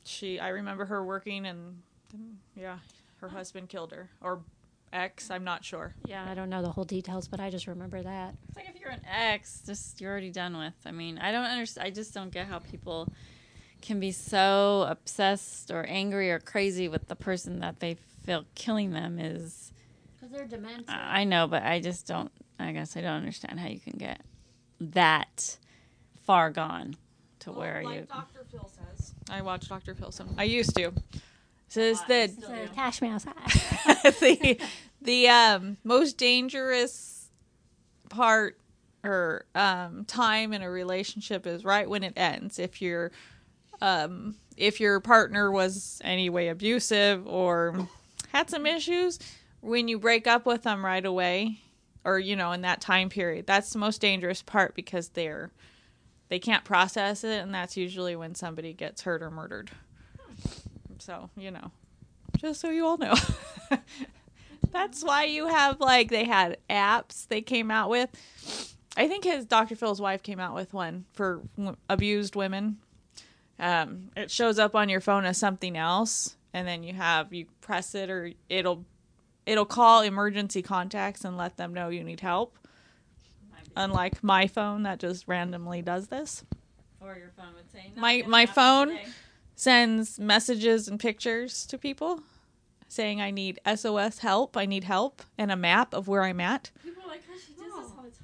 she. 0.04 0.40
I 0.40 0.50
remember 0.50 0.86
her 0.86 1.04
working, 1.04 1.46
and 1.46 1.82
yeah, 2.56 2.78
her 3.22 3.30
husband 3.30 3.70
killed 3.70 3.92
her 3.92 4.10
or 4.22 4.42
ex. 4.94 5.32
I'm 5.32 5.44
not 5.44 5.64
sure. 5.64 5.96
yeah, 6.06 6.30
I 6.30 6.36
don't 6.36 6.50
know 6.50 6.62
the 6.62 6.70
whole 6.70 6.84
details, 6.84 7.28
but 7.28 7.40
I 7.40 7.50
just 7.50 7.66
remember 7.66 8.02
that. 8.04 8.36
It's 8.48 8.58
like 8.58 8.70
if 8.70 8.80
you're 8.80 8.92
an 8.92 9.02
ex, 9.10 9.62
just 9.66 10.00
you're 10.00 10.12
already 10.12 10.32
done 10.32 10.58
with. 10.58 10.76
I 10.86 10.92
mean, 10.92 11.18
I 11.18 11.32
don't 11.32 11.46
understand. 11.46 11.88
I 11.88 11.92
just 11.92 12.14
don't 12.14 12.32
get 12.32 12.48
how 12.48 12.60
people 12.60 13.12
can 13.82 14.00
be 14.00 14.12
so 14.12 14.86
obsessed 14.90 15.72
or 15.72 15.86
angry 15.86 16.30
or 16.30 16.40
crazy 16.40 16.88
with 16.88 17.08
the 17.08 17.16
person 17.16 17.62
that 17.62 17.80
they 17.80 17.96
feel 18.26 18.46
killing 18.54 18.92
them 18.92 19.18
is. 19.18 19.72
Because 20.20 20.36
they're 20.36 20.48
demented. 20.48 20.86
I 20.90 21.24
know, 21.24 21.48
but 21.48 21.64
I 21.64 21.80
just 21.80 22.06
don't. 22.06 22.32
I 22.60 22.74
guess 22.74 22.98
I 22.98 23.02
don't 23.02 23.14
understand 23.14 23.60
how 23.60 23.70
you 23.70 23.80
can 23.80 23.98
get 23.98 24.22
that 24.80 25.58
far 26.26 26.50
gone 26.50 26.96
to 27.40 27.52
where 27.52 27.82
you. 27.82 27.88
Like 27.88 28.10
Dr. 28.10 28.46
Phil 28.52 28.70
says. 28.70 29.14
I 29.30 29.42
watch 29.42 29.68
Dr. 29.68 29.96
Phil 29.96 30.12
some. 30.12 30.30
I 30.38 30.44
used 30.44 30.76
to. 30.76 30.92
Says 31.68 32.02
that 32.08 32.32
So, 32.32 32.68
cash 32.74 33.02
mouse. 33.02 33.26
the 34.04 34.60
the 35.02 35.30
um, 35.30 35.78
most 35.84 36.18
dangerous 36.18 37.30
part 38.10 38.60
or 39.04 39.46
um, 39.56 40.04
time 40.06 40.52
in 40.52 40.62
a 40.62 40.70
relationship 40.70 41.46
is 41.46 41.64
right 41.64 41.90
when 41.90 42.04
it 42.04 42.14
ends. 42.18 42.60
If 42.60 42.82
your 42.82 43.12
um, 43.82 44.36
if 44.58 44.80
your 44.80 45.00
partner 45.00 45.52
was 45.52 46.02
anyway 46.04 46.48
abusive 46.48 47.26
or 47.28 47.88
had 48.32 48.50
some 48.50 48.66
issues, 48.66 49.20
when 49.62 49.88
you 49.88 50.00
break 50.00 50.28
up 50.28 50.46
with 50.46 50.64
them 50.64 50.84
right 50.84 51.06
away, 51.06 51.62
or 52.10 52.20
you 52.20 52.36
know 52.36 52.52
in 52.52 52.62
that 52.62 52.82
time 52.82 53.10
period, 53.10 53.46
that's 53.46 53.72
the 53.72 53.80
most 53.80 54.02
dangerous 54.02 54.42
part 54.42 54.76
because 54.76 55.10
they're 55.10 55.52
they 56.30 56.40
can't 56.40 56.64
process 56.64 57.24
it, 57.24 57.42
and 57.42 57.54
that's 57.54 57.78
usually 57.78 58.16
when 58.16 58.36
somebody 58.36 58.74
gets 58.74 59.02
hurt 59.02 59.22
or 59.22 59.32
murdered. 59.32 59.72
So 61.00 61.30
you 61.38 61.52
know, 61.52 61.72
just 62.38 62.62
so 62.62 62.70
you 62.70 62.86
all 62.86 62.98
know. 62.98 63.16
That's 64.72 65.04
why 65.04 65.24
you 65.24 65.48
have 65.48 65.80
like 65.80 66.10
they 66.10 66.26
had 66.26 66.58
apps 66.70 67.28
they 67.28 67.42
came 67.42 67.72
out 67.72 67.90
with. 67.90 68.76
I 68.96 69.08
think 69.08 69.24
his 69.24 69.46
Dr. 69.46 69.76
Phil's 69.76 70.02
wife 70.02 70.22
came 70.22 70.40
out 70.40 70.54
with 70.54 70.74
one 70.74 71.06
for 71.14 71.42
w- 71.58 71.76
abused 71.90 72.36
women. 72.36 72.78
Um, 73.58 74.12
it 74.16 74.30
shows 74.30 74.60
up 74.60 74.76
on 74.76 74.90
your 74.90 75.02
phone 75.02 75.26
as 75.26 75.38
something 75.38 75.76
else, 75.76 76.36
and 76.54 76.68
then 76.68 76.84
you 76.84 76.94
have 76.94 77.34
you 77.34 77.48
press 77.62 77.96
it 77.96 78.10
or 78.12 78.32
it'll 78.48 78.86
it'll 79.46 79.66
call 79.66 80.02
emergency 80.02 80.62
contacts 80.62 81.24
and 81.26 81.38
let 81.38 81.58
them 81.58 81.74
know 81.74 81.90
you 81.90 82.04
need 82.04 82.20
help. 82.22 82.58
Unlike 83.76 84.24
my 84.24 84.48
phone 84.48 84.84
that 84.84 85.00
just 85.00 85.28
randomly 85.28 85.82
does 85.82 86.08
this, 86.08 86.44
Or 87.02 87.16
your 87.18 87.30
phone 87.38 87.54
would 87.56 87.72
say. 87.72 87.92
"Not 87.96 87.98
My- 88.02 88.24
my 88.28 88.46
phone- 88.46 88.90
today." 88.90 89.08
sends 89.56 90.20
messages 90.20 90.88
and 90.88 91.00
pictures 91.00 91.66
to 91.68 91.78
people 91.78 92.22
saying 92.88 93.22
I 93.22 93.30
need 93.32 93.60
SOS 93.66 94.20
help, 94.20 94.58
I 94.58 94.66
need 94.66 94.84
help, 94.86 95.22
and 95.38 95.52
a 95.52 95.56
map 95.56 95.94
of 95.94 96.08
where 96.08 96.24
I'm 96.24 96.40
at. 96.42 96.72
People 96.84 97.04
are 97.04 97.08
like, 97.08 97.22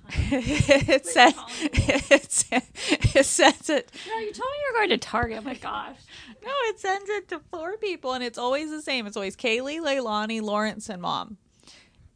it 0.32 1.06
says 1.06 1.34
it, 1.62 3.16
it 3.16 3.26
says 3.26 3.70
it. 3.70 3.92
No, 4.08 4.18
you 4.20 4.32
told 4.34 4.50
me 4.52 4.58
you 4.58 4.74
were 4.74 4.80
going 4.80 4.90
to 4.90 4.98
Target. 4.98 5.44
My 5.44 5.56
gosh. 5.56 5.98
no 6.44 6.52
it 6.66 6.80
sends 6.80 7.10
it 7.10 7.28
to 7.30 7.40
four 7.52 7.78
people 7.78 8.14
and 8.14 8.24
it's 8.24 8.38
always 8.38 8.70
the 8.70 8.82
same. 8.82 9.08
It's 9.08 9.18
always 9.18 9.36
kaylee 9.36 9.80
leilani 9.80 10.42
lawrence 10.42 10.90
and 10.90 11.02
mom. 11.02 11.38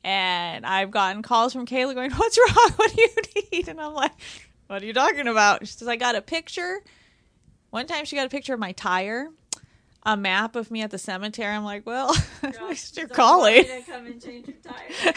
And 0.04 0.66
i've 0.66 0.92
gotten 0.92 1.24
calls 1.24 1.52
from 1.52 1.66
kaylee 1.66 1.96
going 1.96 2.12
what's 2.12 2.38
wrong? 2.38 2.72
What 2.76 2.96
do 2.96 3.02
you 3.02 3.44
need? 3.52 3.68
And 3.68 3.82
i'm 3.82 3.94
like 3.94 4.14
what 4.68 4.84
are 4.84 4.86
you 4.86 4.94
talking 4.94 5.28
about? 5.28 5.66
She 5.66 5.74
says 5.74 5.88
i 5.88 5.96
got 5.96 6.16
a 6.16 6.22
picture. 6.22 6.82
One 7.72 7.88
time 7.88 8.06
she 8.06 8.16
got 8.16 8.26
a 8.26 8.30
picture 8.30 8.54
of 8.54 8.60
my 8.60 8.72
tire 8.74 9.30
a 10.04 10.16
map 10.16 10.56
of 10.56 10.72
me 10.72 10.82
at 10.82 10.92
the 10.92 10.98
cemetery. 10.98 11.54
I'm 11.54 11.64
like 11.64 11.86
well 11.86 12.16
at 12.44 12.62
least 12.68 12.98
you're 12.98 13.08
calling. 13.08 13.64
To 13.64 13.82
come 13.88 14.06
and 14.06 14.22
change 14.22 14.48
your 14.48 14.58
tire. 14.58 15.14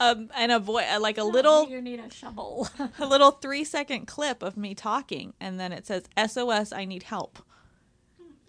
Um, 0.00 0.30
and 0.34 0.50
a 0.50 0.58
voice 0.58 0.86
like 1.00 1.18
a 1.18 1.24
little 1.24 1.68
You 1.68 1.80
need 1.80 2.00
a 2.00 2.10
shovel. 2.10 2.68
a 2.98 3.06
little 3.06 3.30
three 3.30 3.64
second 3.64 4.06
clip 4.06 4.42
of 4.42 4.56
me 4.56 4.74
talking, 4.74 5.34
and 5.40 5.60
then 5.60 5.72
it 5.72 5.86
says 5.86 6.04
SOS, 6.16 6.72
I 6.72 6.84
need 6.84 7.04
help. 7.04 7.38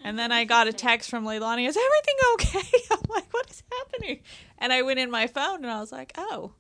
And 0.03 0.17
then 0.17 0.31
I 0.31 0.45
got 0.45 0.67
a 0.67 0.73
text 0.73 1.11
from 1.11 1.25
Leilani, 1.25 1.67
is 1.67 1.77
everything 1.77 2.15
okay? 2.33 2.77
I'm 2.91 3.03
like, 3.07 3.31
what 3.31 3.51
is 3.51 3.61
happening? 3.71 4.21
And 4.57 4.73
I 4.73 4.81
went 4.81 4.97
in 4.97 5.11
my 5.11 5.27
phone 5.27 5.57
and 5.57 5.69
I 5.69 5.79
was 5.79 5.91
like, 5.91 6.11
oh, 6.17 6.53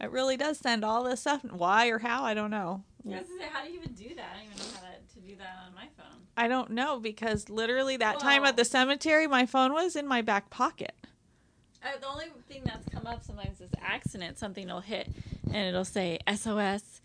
it 0.00 0.10
really 0.10 0.38
does 0.38 0.56
send 0.56 0.82
all 0.82 1.04
this 1.04 1.20
stuff. 1.20 1.44
Why 1.44 1.88
or 1.88 1.98
how, 1.98 2.24
I 2.24 2.32
don't 2.32 2.50
know. 2.50 2.82
I 3.04 3.08
was 3.08 3.28
gonna 3.28 3.40
say, 3.40 3.48
how 3.52 3.64
do 3.64 3.70
you 3.70 3.80
even 3.80 3.92
do 3.92 4.14
that? 4.14 4.28
I 4.32 4.38
don't 4.38 4.46
even 4.46 4.58
know 4.58 4.72
how 4.74 4.80
to, 4.80 5.14
to 5.14 5.20
do 5.20 5.30
do 5.30 5.36
that 5.36 5.56
on 5.66 5.74
my 5.74 5.88
phone. 5.96 6.20
I 6.36 6.48
don't 6.48 6.70
know 6.70 6.98
because 6.98 7.48
literally 7.48 7.96
that 7.98 8.20
time 8.20 8.44
at 8.44 8.56
the 8.56 8.64
cemetery, 8.64 9.26
my 9.26 9.46
phone 9.46 9.72
was 9.72 9.96
in 9.96 10.06
my 10.06 10.22
back 10.22 10.50
pocket. 10.50 10.94
Uh, 11.82 11.98
the 12.00 12.06
only 12.08 12.26
thing 12.48 12.62
that's 12.64 12.86
come 12.88 13.06
up 13.06 13.24
sometimes 13.24 13.60
is 13.60 13.70
accident. 13.80 14.38
Something 14.38 14.66
will 14.68 14.80
hit 14.80 15.08
and 15.46 15.56
it'll 15.68 15.84
say 15.84 16.18
SOS. 16.28 17.00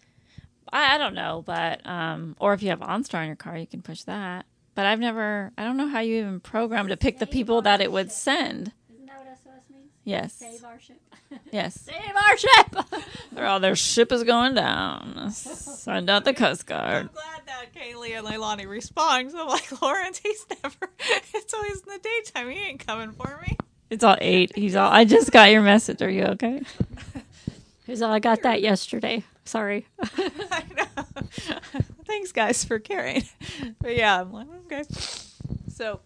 I, 0.72 0.96
I 0.96 0.98
don't 0.98 1.14
know, 1.16 1.44
but 1.46 1.86
um, 1.86 2.36
or 2.40 2.54
if 2.54 2.62
you 2.62 2.70
have 2.70 2.80
OnStar 2.80 3.22
in 3.22 3.28
your 3.28 3.36
car, 3.36 3.58
you 3.58 3.68
can 3.68 3.82
push 3.82 4.04
that. 4.04 4.46
But 4.74 4.86
I've 4.86 5.00
never. 5.00 5.52
I 5.58 5.64
don't 5.64 5.78
know 5.78 5.88
how 5.88 6.02
you 6.02 6.18
even 6.18 6.40
program 6.42 6.90
to 6.90 6.98
pick 6.98 7.20
the 7.20 7.28
people 7.28 7.62
that 7.62 7.80
it 7.80 7.92
would 7.92 8.08
ship. 8.08 8.12
send. 8.12 8.72
Isn't 8.94 9.06
that 9.06 9.20
what 9.20 9.38
SOS 9.38 9.70
means? 9.72 9.92
Yes. 10.04 10.34
Save 10.34 10.64
our 10.66 10.80
ship. 10.80 10.98
Yes. 11.52 11.82
Save 11.82 12.16
our 12.16 12.38
ship. 12.38 13.04
They're 13.34 13.46
all 13.48 13.60
their 13.60 13.76
ship 13.76 14.12
is 14.12 14.24
going 14.24 14.54
down. 14.54 15.32
Send 15.32 16.10
out 16.10 16.24
the 16.24 16.34
Coast 16.34 16.66
Guard. 16.66 17.10
I'm 17.10 17.10
glad 17.14 17.42
that 17.48 17.74
Kaylee 17.74 18.18
and 18.18 18.26
Leilani 18.26 18.70
respond. 18.70 19.32
So 19.32 19.42
I'm 19.42 19.48
like, 19.48 19.82
Lawrence, 19.82 20.20
he's 20.24 20.46
never. 20.64 20.90
It's 21.34 21.54
always 21.54 21.82
in 21.82 21.90
the 21.94 22.00
daytime. 22.00 22.50
He 22.52 22.60
ain't 22.60 22.86
coming 22.86 23.12
for 23.12 23.42
me. 23.42 23.58
It's 23.90 24.04
all 24.04 24.18
eight. 24.20 24.56
He's 24.56 24.76
all. 24.76 24.92
I 24.92 25.06
just 25.06 25.32
got 25.32 25.52
your 25.52 25.62
message. 25.62 26.02
Are 26.02 26.10
you 26.10 26.24
okay? 26.24 26.62
He's 27.86 28.02
all, 28.02 28.12
I 28.12 28.20
got 28.20 28.42
that 28.42 28.62
yesterday. 28.62 29.24
Sorry. 29.44 29.88
I 30.02 30.64
know. 30.76 31.04
Thanks, 32.06 32.32
guys, 32.32 32.66
for 32.66 32.80
caring. 32.80 33.24
But 33.80 33.96
yeah, 33.96 34.22
I'm 34.22 34.34
like, 34.34 34.48
okay. 34.66 34.84
So, 35.72 36.00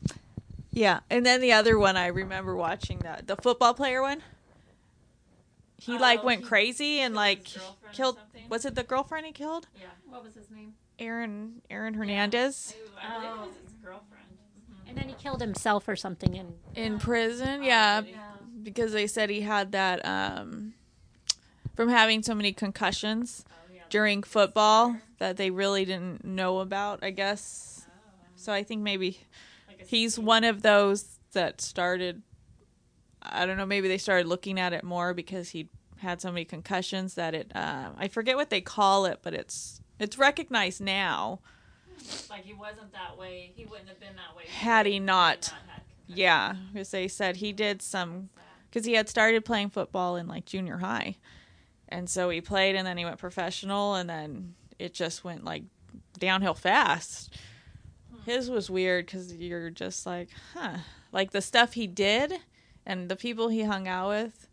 yeah, 0.71 0.99
and 1.09 1.25
then 1.25 1.39
the 1.39 1.53
other 1.53 1.79
one 1.79 1.95
I 1.95 2.07
remember 2.07 2.53
watching 2.55 2.99
that 2.99 3.27
the 3.27 3.37
football 3.37 3.73
player 3.73 4.01
one. 4.01 4.21
He 5.77 5.95
oh, 5.95 5.99
like 5.99 6.19
Oh, 6.21 6.25
went 6.25 6.41
he 6.41 6.47
crazy 6.47 6.99
and 6.99 7.15
like 7.15 7.47
his 7.47 7.61
girlfriend 7.61 7.77
or 7.85 7.93
killed. 7.93 8.17
Was 8.49 8.65
it 8.65 8.75
the 8.75 8.83
girlfriend 8.83 9.25
he 9.25 9.31
killed? 9.31 9.67
Yeah. 9.79 9.87
What 10.09 10.23
was 10.25 10.33
his 10.35 10.51
name? 10.51 10.73
Aaron 10.99 11.61
Aaron 11.69 11.93
Hernandez 11.93 12.73
I 13.01 13.13
believe 13.15 13.29
Oh. 13.31 13.43
it 13.43 13.47
was 13.47 13.55
his 13.63 13.73
girlfriend. 13.81 14.18
And 14.89 14.97
then 14.97 15.08
he 15.08 15.15
killed 15.15 15.39
himself 15.41 15.88
or 15.88 15.95
something. 15.95 16.38
And 16.38 16.54
in 16.75 16.99
prison. 16.99 17.63
Yeah, 17.63 18.02
did 18.02 18.17
because 18.63 18.91
they 18.91 19.08
said 19.08 19.30
he 19.30 19.41
had 19.41 19.71
that 19.71 20.06
um 20.06 20.73
from 21.75 21.89
having 21.89 22.23
so 22.23 22.36
many 22.36 22.52
concussions 22.52 23.45
during 23.89 24.21
football 24.23 24.97
that 25.19 25.38
they 25.38 25.49
really 25.49 25.86
didn't 25.86 26.25
know 26.25 26.60
about. 26.60 27.04
I 27.04 27.12
guess. 27.12 27.86
So 28.36 28.52
I 28.52 28.63
think 28.63 28.82
maybe 28.82 29.19
he's 29.86 30.19
one 30.19 30.43
of 30.43 30.62
those 30.62 31.19
that 31.34 31.62
started 31.62 32.21
i 33.21 33.45
don't 33.45 33.58
know 33.58 33.65
maybe 33.65 33.88
they 33.88 33.97
started 33.97 34.28
looking 34.28 34.60
at 34.60 34.73
it 34.73 34.84
more 34.84 35.13
because 35.13 35.49
he 35.49 35.69
had 35.97 36.21
so 36.21 36.32
many 36.32 36.45
concussions 36.45 37.15
that 37.15 37.36
it 37.36 37.52
uh, 37.56 37.89
i 37.97 38.08
forget 38.08 38.36
what 38.36 38.49
they 38.49 38.62
call 38.62 39.06
it 39.06 39.19
but 39.21 39.34
it's 39.34 39.82
it's 39.99 40.17
recognized 40.17 40.82
now 40.82 41.39
Like 42.29 42.43
he 42.45 42.53
wasn't 42.53 42.91
that 42.93 43.17
way. 43.17 43.51
He 43.55 43.65
wouldn't 43.65 43.89
have 43.89 43.99
been 43.99 44.15
that 44.15 44.35
way 44.35 44.43
Had 44.47 44.85
he 44.85 44.99
not. 44.99 45.45
had 45.45 45.55
concussions. 46.07 46.17
yeah 46.17 46.55
because 46.73 46.91
they 46.91 47.07
said 47.07 47.35
he 47.38 47.51
did 47.53 47.81
some 47.81 48.29
because 48.69 48.85
he 48.85 48.93
had 48.93 49.09
started 49.09 49.43
playing 49.45 49.69
football 49.69 50.15
in 50.15 50.27
like 50.27 50.45
junior 50.45 50.77
high 50.77 51.15
and 51.89 52.09
so 52.09 52.29
he 52.29 52.39
played 52.41 52.75
and 52.75 52.85
then 52.88 52.97
he 52.97 53.05
went 53.05 53.17
professional 53.17 53.95
and 53.95 54.09
then 54.09 54.53
it 54.77 54.93
just 54.93 55.23
went 55.23 55.43
like 55.43 55.63
downhill 56.17 56.53
fast 56.53 57.35
hmm. 58.12 58.21
his 58.29 58.49
was 58.49 58.69
weird 58.69 59.05
because 59.05 59.33
you're 59.35 59.69
just 59.69 60.05
like 60.05 60.29
huh 60.53 60.77
like 61.12 61.31
the 61.31 61.41
stuff 61.41 61.73
he 61.73 61.85
did 61.88 62.33
and 62.85 63.09
the 63.09 63.15
people 63.15 63.49
he 63.49 63.63
hung 63.63 63.88
out 63.88 64.09
with 64.09 64.47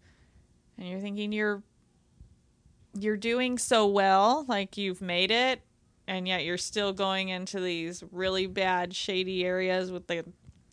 and 0.79 0.89
you're 0.89 1.01
thinking 1.01 1.33
you're 1.33 1.63
you're 2.99 3.17
doing 3.17 3.59
so 3.59 3.87
well 3.87 4.45
like 4.49 4.77
you've 4.77 5.01
made 5.03 5.31
it 5.31 5.61
and 6.09 6.27
yet 6.29 6.45
you're 6.45 6.59
still 6.59 6.93
going 6.93 7.29
into 7.29 7.61
these 7.61 8.03
really 8.13 8.47
bad 8.47 8.95
shady 8.95 9.45
areas 9.45 9.91
with 9.91 10.07
the 10.07 10.25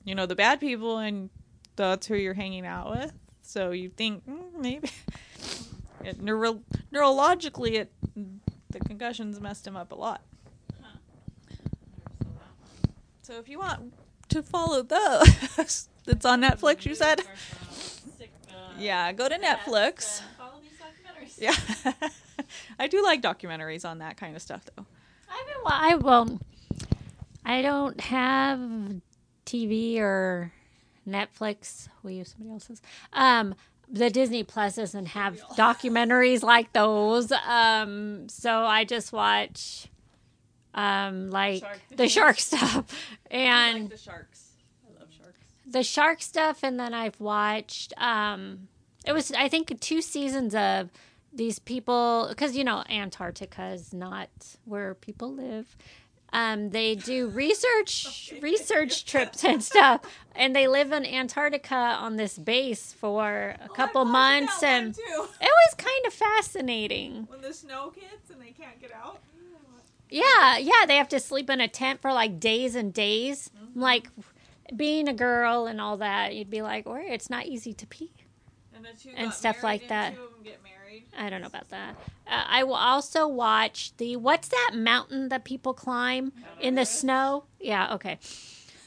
you 0.03 0.15
know 0.15 0.25
the 0.25 0.35
bad 0.35 0.59
people 0.59 0.97
and 0.97 1.29
that's 1.75 2.07
who 2.07 2.15
you're 2.15 2.33
hanging 2.33 2.65
out 2.65 2.89
with. 2.91 3.13
So 3.41 3.71
you 3.71 3.89
think 3.89 4.25
mm, 4.27 4.53
maybe. 4.59 4.89
It, 6.05 6.21
neuro- 6.21 6.61
neurologically 6.93 7.75
it 7.75 7.89
the 8.71 8.79
concussions 8.81 9.39
messed 9.39 9.65
him 9.65 9.77
up 9.77 9.93
a 9.93 9.95
lot. 9.95 10.21
So 13.21 13.39
if 13.39 13.47
you 13.47 13.57
want 13.59 13.93
to 14.27 14.43
follow 14.43 14.81
those 14.81 15.27
it's 16.07 16.25
on 16.25 16.41
netflix 16.41 16.85
you 16.85 16.93
said? 16.93 17.21
Yeah, 18.77 19.11
go 19.13 19.29
to 19.29 19.35
Netflix. 19.37 20.21
Follow 20.37 20.59
these 20.61 20.71
documentaries. 20.77 21.39
yeah. 21.39 22.09
I 22.79 22.87
do 22.87 23.01
like 23.03 23.21
documentaries 23.21 23.87
on 23.87 23.99
that 23.99 24.17
kind 24.17 24.35
of 24.35 24.41
stuff 24.41 24.65
though. 24.75 24.83
I've 24.83 24.83
been, 24.83 24.87
wa- 24.87 24.92
I 25.65 25.95
well, 25.95 26.39
I 27.45 27.61
don't 27.61 27.99
have 28.01 28.59
TV 29.45 29.99
or 29.99 30.51
Netflix. 31.07 31.89
We 32.03 32.15
use 32.15 32.29
somebody 32.31 32.51
else's. 32.53 32.81
Um, 33.11 33.55
the 33.89 34.09
Disney 34.09 34.43
Plus 34.43 34.75
doesn't 34.75 35.07
have 35.07 35.39
documentaries 35.55 36.41
like 36.41 36.73
those. 36.73 37.31
Um, 37.31 38.27
so 38.29 38.65
I 38.65 38.85
just 38.85 39.11
watch, 39.13 39.87
um, 40.73 41.29
like 41.29 41.61
Shark 41.61 41.79
the 41.95 42.07
shark 42.09 42.39
stuff 42.39 42.85
and 43.31 43.89
the 43.89 43.97
sharks 43.97 44.53
i 44.87 44.99
love 44.99 45.09
sharks 45.15 45.37
the 45.67 45.83
shark 45.83 46.21
stuff 46.21 46.63
and 46.63 46.79
then 46.79 46.93
i've 46.93 47.19
watched 47.19 47.93
um 47.97 48.67
it 49.05 49.13
was 49.13 49.31
i 49.33 49.47
think 49.47 49.79
two 49.79 50.01
seasons 50.01 50.55
of 50.55 50.89
these 51.33 51.59
people 51.59 52.27
because 52.29 52.55
you 52.55 52.63
know 52.63 52.83
antarctica 52.89 53.67
is 53.67 53.93
not 53.93 54.29
where 54.65 54.93
people 54.93 55.33
live 55.33 55.75
um 56.31 56.69
they 56.69 56.95
do 56.95 57.27
research 57.27 58.33
research 58.41 59.05
trips 59.05 59.43
and 59.43 59.63
stuff 59.63 60.01
and 60.35 60.55
they 60.55 60.67
live 60.67 60.91
in 60.91 61.05
antarctica 61.05 61.75
on 61.75 62.17
this 62.17 62.37
base 62.37 62.93
for 62.93 63.55
a 63.63 63.69
couple 63.69 64.05
months 64.05 64.61
and 64.61 64.95
it 64.97 65.07
was 65.41 65.73
kind 65.77 66.05
of 66.05 66.13
fascinating 66.13 67.25
when 67.29 67.41
the 67.41 67.53
snow 67.53 67.91
hits 67.95 68.29
and 68.29 68.41
they 68.41 68.51
can't 68.51 68.79
get 68.79 68.91
out 68.93 69.19
yeah, 70.13 70.57
yeah, 70.59 70.85
they 70.87 70.97
have 70.97 71.09
to 71.09 71.19
sleep 71.19 71.49
in 71.49 71.59
a 71.59 71.67
tent 71.67 71.99
for 71.99 72.13
like 72.13 72.39
days 72.39 72.75
and 72.75 72.93
days. 72.93 73.49
Like 73.73 74.09
being 74.75 75.07
a 75.07 75.13
girl 75.13 75.65
and 75.65 75.81
all 75.81 75.97
that, 75.97 76.35
you'd 76.35 76.51
be 76.51 76.61
like, 76.61 76.85
or 76.85 76.99
it's 76.99 77.31
not 77.31 77.47
easy 77.47 77.73
to 77.73 77.87
pee. 77.87 78.11
and, 78.75 78.85
the 78.85 78.89
two 78.89 79.09
And 79.15 79.33
stuff 79.33 79.63
like 79.63 79.87
that. 79.87 80.13
Two 81.17 81.21
of 81.21 81.21
them 81.21 81.21
get 81.21 81.21
married 81.21 81.25
I 81.25 81.29
don't 81.29 81.41
know 81.41 81.47
about 81.47 81.69
that. 81.69 81.95
Uh, 82.27 82.43
I 82.47 82.63
will 82.63 82.75
also 82.75 83.27
watch 83.27 83.95
the 83.97 84.15
what's 84.15 84.47
that 84.49 84.71
mountain 84.73 85.29
that 85.29 85.43
people 85.43 85.73
climb 85.73 86.33
in 86.59 86.75
the 86.75 86.85
snow? 86.85 87.45
Yeah, 87.59 87.93
okay. 87.95 88.19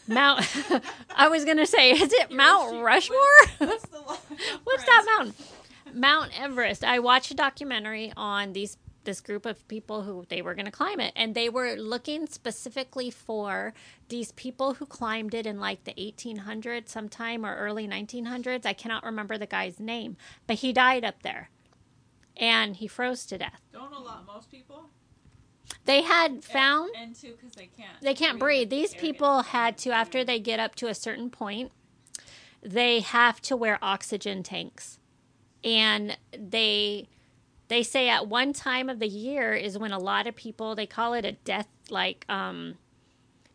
Mount. 0.09 0.47
I 1.15 1.29
was 1.29 1.45
gonna 1.45 1.67
say, 1.67 1.93
is 1.93 2.13
it 2.13 2.31
Mount 2.31 2.83
Rushmore? 2.83 3.19
what's 3.59 3.87
What's 4.65 4.85
that 4.85 5.05
mountain? 5.17 5.35
Mount 5.93 6.39
Everest. 6.39 6.85
I 6.85 6.99
watched 6.99 7.31
a 7.31 7.35
documentary 7.35 8.13
on 8.17 8.53
these 8.53 8.77
this 9.07 9.21
group 9.21 9.47
of 9.47 9.67
people 9.69 10.03
who 10.03 10.27
they 10.29 10.43
were 10.43 10.55
going 10.55 10.67
to 10.67 10.71
climb 10.73 11.01
it 11.01 11.13
and 11.17 11.35
they 11.35 11.49
were 11.49 11.77
looking 11.77 12.27
specifically 12.27 13.09
for 13.09 13.73
these 14.09 14.33
people 14.33 14.75
who 14.75 14.85
climbed 14.85 15.33
it 15.33 15.47
in 15.47 15.59
like 15.61 15.85
the 15.85 15.95
1800s 15.95 16.89
sometime 16.89 17.47
or 17.47 17.57
early 17.57 17.89
1900s. 17.89 18.67
I 18.67 18.73
cannot 18.73 19.05
remember 19.05 19.39
the 19.39 19.47
guy's 19.47 19.79
name, 19.81 20.17
but 20.47 20.57
he 20.57 20.73
died 20.73 21.05
up 21.05 21.23
there. 21.23 21.51
And 22.37 22.77
he 22.77 22.87
froze 22.87 23.25
to 23.27 23.39
death. 23.39 23.63
don't 23.73 23.93
a 23.93 23.99
lot 23.99 24.27
most 24.27 24.51
people 24.51 24.91
They 25.85 26.03
had 26.03 26.45
found 26.45 26.91
and 26.97 27.15
two 27.15 27.33
because 27.33 27.53
they 27.53 27.67
can't. 27.67 28.01
they 28.03 28.15
can't 28.15 28.39
breathe. 28.39 28.71
These 28.71 28.95
people 28.95 29.43
had 29.43 29.79
to, 29.79 29.91
after 29.91 30.23
they 30.25 30.39
get 30.39 30.61
up 30.61 30.75
to 30.77 30.89
a 30.89 30.95
certain 30.95 31.31
point, 31.31 31.73
they 32.63 33.01
have 33.01 33.41
to 33.43 33.57
wear 33.57 33.79
oxygen 33.81 34.43
tanks, 34.43 34.99
and 35.65 36.19
they 36.37 37.09
they 37.69 37.83
say 37.83 38.09
at 38.09 38.29
one 38.29 38.53
time 38.53 38.89
of 38.89 38.99
the 38.99 39.09
year 39.09 39.55
is 39.55 39.79
when 39.79 39.93
a 39.93 39.99
lot 39.99 40.27
of 40.27 40.37
people 40.37 40.75
they 40.75 40.87
call 40.87 41.15
it 41.15 41.25
a 41.25 41.33
death 41.33 41.69
like 41.91 42.25
um 42.29 42.75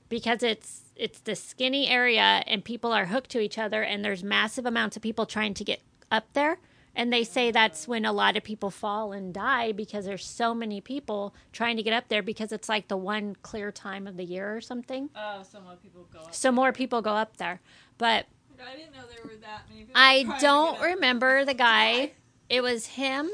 because 0.09 0.43
it's 0.43 0.81
it's 0.95 1.19
the 1.19 1.35
skinny 1.35 1.87
area 1.87 2.43
and 2.47 2.63
people 2.65 2.91
are 2.91 3.05
hooked 3.05 3.29
to 3.31 3.39
each 3.39 3.57
other 3.57 3.83
and 3.83 4.03
there's 4.03 4.23
massive 4.23 4.65
amounts 4.65 4.95
of 4.97 5.01
people 5.01 5.25
trying 5.25 5.53
to 5.53 5.63
get 5.63 5.81
up 6.11 6.25
there 6.33 6.59
and 6.95 7.11
they 7.13 7.23
say 7.23 7.51
that's 7.51 7.87
when 7.87 8.03
a 8.05 8.11
lot 8.11 8.35
of 8.35 8.43
people 8.43 8.69
fall 8.69 9.11
and 9.13 9.33
die 9.33 9.71
because 9.71 10.05
there's 10.05 10.25
so 10.25 10.53
many 10.53 10.81
people 10.81 11.33
trying 11.53 11.77
to 11.77 11.83
get 11.83 11.93
up 11.93 12.07
there 12.09 12.21
because 12.21 12.51
it's 12.51 12.67
like 12.69 12.87
the 12.89 12.97
one 12.97 13.35
clear 13.41 13.71
time 13.71 14.07
of 14.07 14.17
the 14.17 14.23
year 14.25 14.55
or 14.55 14.61
something 14.61 15.09
Oh, 15.15 15.41
so 15.43 15.59
more 15.61 15.75
people 15.81 16.07
go 16.11 16.19
up. 16.19 16.33
so 16.35 16.51
more 16.51 16.71
people 16.73 17.01
go 17.01 17.11
up 17.13 17.37
there 17.37 17.61
but 17.97 18.25
I 18.63 18.75
didn't 18.75 18.93
know 18.93 19.01
there 19.11 19.23
were 19.23 19.37
that 19.41 19.63
many 19.69 19.85
people. 19.85 19.93
I 19.95 20.37
don't 20.39 20.79
remember 20.81 21.43
the 21.45 21.53
guy. 21.69 22.11
It 22.47 22.61
was 22.61 22.85
him 22.85 23.31